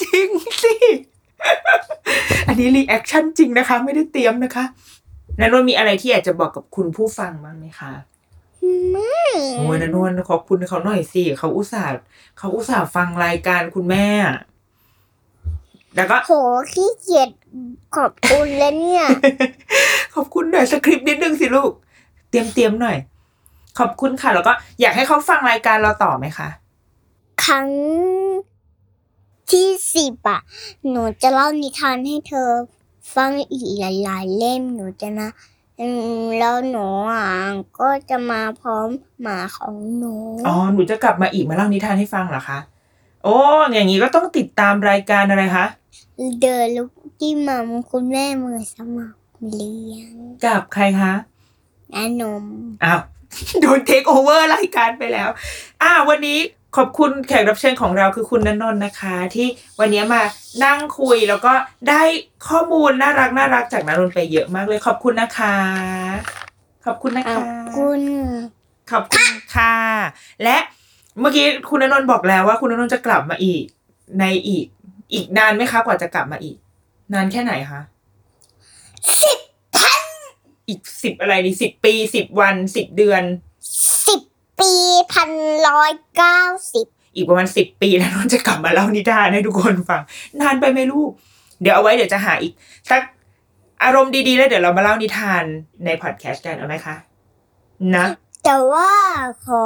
[0.00, 0.28] จริง
[0.62, 0.74] สิ
[2.48, 4.64] อั นนี้ reaction จริงนะคะ ไม่ได้เตรียมนะคะ
[5.40, 7.92] นันนนท์มีอะไรที่อยากจะบอกกับคุณผู้ฟังบ้างไหมคะ
[8.90, 9.20] ไม่
[9.58, 12.02] โอ้ยนันนนท์ขอบคุณเขาหน่อยสิเขาอุตส่าห์
[12.38, 14.06] เขาอุตส่าห์ฟังรายการคุณแม่
[15.96, 16.32] แล้วก็โห
[16.72, 17.30] ขี้เกียจ
[17.96, 19.04] ขอบคุณแล้วเนี่ย
[20.14, 21.72] ขอบคุณหน่อยสคริปต์นิดนึงสิลูก
[22.30, 22.96] เตรียมเตรียมหน่อย
[23.78, 26.48] ขอบคุณค่ะ แล้วก็อยากให้เขาฟังรายการเราต่อไหมคะ
[27.44, 27.66] ครั้ง
[29.50, 30.40] ที่สิบอะ
[30.88, 32.48] หนูจะเล่านิทานให้เธอ
[33.14, 35.28] ฟังอีกหลาย ๆ เล่มหนูจะนะ
[35.80, 35.86] อื
[36.20, 37.26] มแล้วหนูอะ
[37.78, 38.88] ก็จะมาพร้อม
[39.22, 40.14] หมาของหนู
[40.46, 42.58] อ๋อ หนูจะกลับมาอีกมาเล่านิทานให้ฟังเหรอคะ
[43.24, 43.36] โอ้
[43.72, 45.66] อย่างนี้ก็ต้องติดตามรายการอะไรคะ
[46.42, 51.12] เดินลุกที่มัมคุณแม่มือสมัครเลี้ยง กับใครคะ
[51.94, 52.44] น้านม
[52.84, 53.00] อ้าว
[53.60, 55.28] โดนเทคโอเวอร์รายการไปแล้ว
[55.82, 56.38] อ่า วันนี้
[56.76, 59.48] ขอบคุณแขกรับเชิญของเราคือคุณนันนนท์นะคะ ที่
[59.80, 60.22] วันนี้มา
[60.64, 61.52] นั่งคุยแล้วก็
[61.88, 62.02] ได้
[62.48, 65.56] ข้อมูลน่ารักน่ารักจากนันนนท์ไปเยอะมากเลย ขอบคุณนะคะ
[66.86, 68.02] ขอบคุณนะขอคะบคุณ
[68.90, 69.76] ขอบคุณค่ะ
[70.42, 70.56] และ
[71.20, 73.62] เมื่อกี้คุณณนนท์บอกแล้วว่าคุณณนนท์จะกลับมาอีก
[74.20, 74.66] ในอีก
[75.12, 76.56] อีกนานไหมคะกว่าจะกลับมาอีก
[77.12, 77.80] นานแค่ไหนคะ
[79.22, 79.40] สิบ
[79.76, 80.02] พัน
[80.68, 83.49] อีกสิบอะไรดีสิบปีสิบวันสิบเดือนสิบ
[84.60, 84.74] ปี
[85.12, 85.30] พัน
[85.68, 86.40] ร้อยเก้า
[86.72, 90.02] สิบอีกประมาณสิบปีแล้วนนท์จะกลับมาเล่านิทานให้ทุกคนฟัง
[90.40, 91.10] นานไปไหมลูก
[91.62, 92.52] เดี๋ยวเอาไว้เดี๋ยวจะหาอีก
[92.90, 93.02] สัก
[93.84, 95.42] อารมณ์ดีๆ แล้วเดี๋ยวเรามาเล่านิทาน
[95.84, 96.96] ในพอดแคสต์กันเอาไหมคะ
[97.96, 98.06] นะ
[98.44, 98.90] แต่ว่า
[99.46, 99.64] ขอ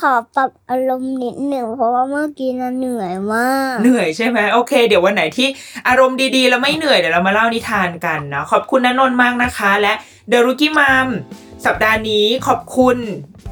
[0.00, 5.48] ขอปรับอารมณ์นิดหนึ่งเพราะว่าเมื่อกี้น่ะเหนื่อยมาก เหนื่อยใช่ไหมโอเค เดี๋ยววันไหนที่
[5.88, 9.92] อารมณ์ดีๆ แล้วไม่เหนื่อยเดี๋ยวเรามาเล่านิทานกันเนาะขอบคุณนนนท์มากนะคะ และ
[10.28, 11.08] เดรุกี้มัม
[11.66, 12.96] สัปดาห์นี้ขอบคุณ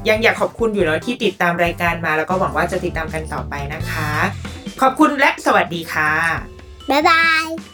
[0.09, 4.11] ยังอยากขอบคุณอยู่เนาะที่ติดตามรายการมา แล้วก็หวังว่าจะติดตามกันต่อไปนะคะ
[4.81, 6.11] ขอบคุณและสวัสดีค่ะ
[6.89, 7.70] บ๊ายบาย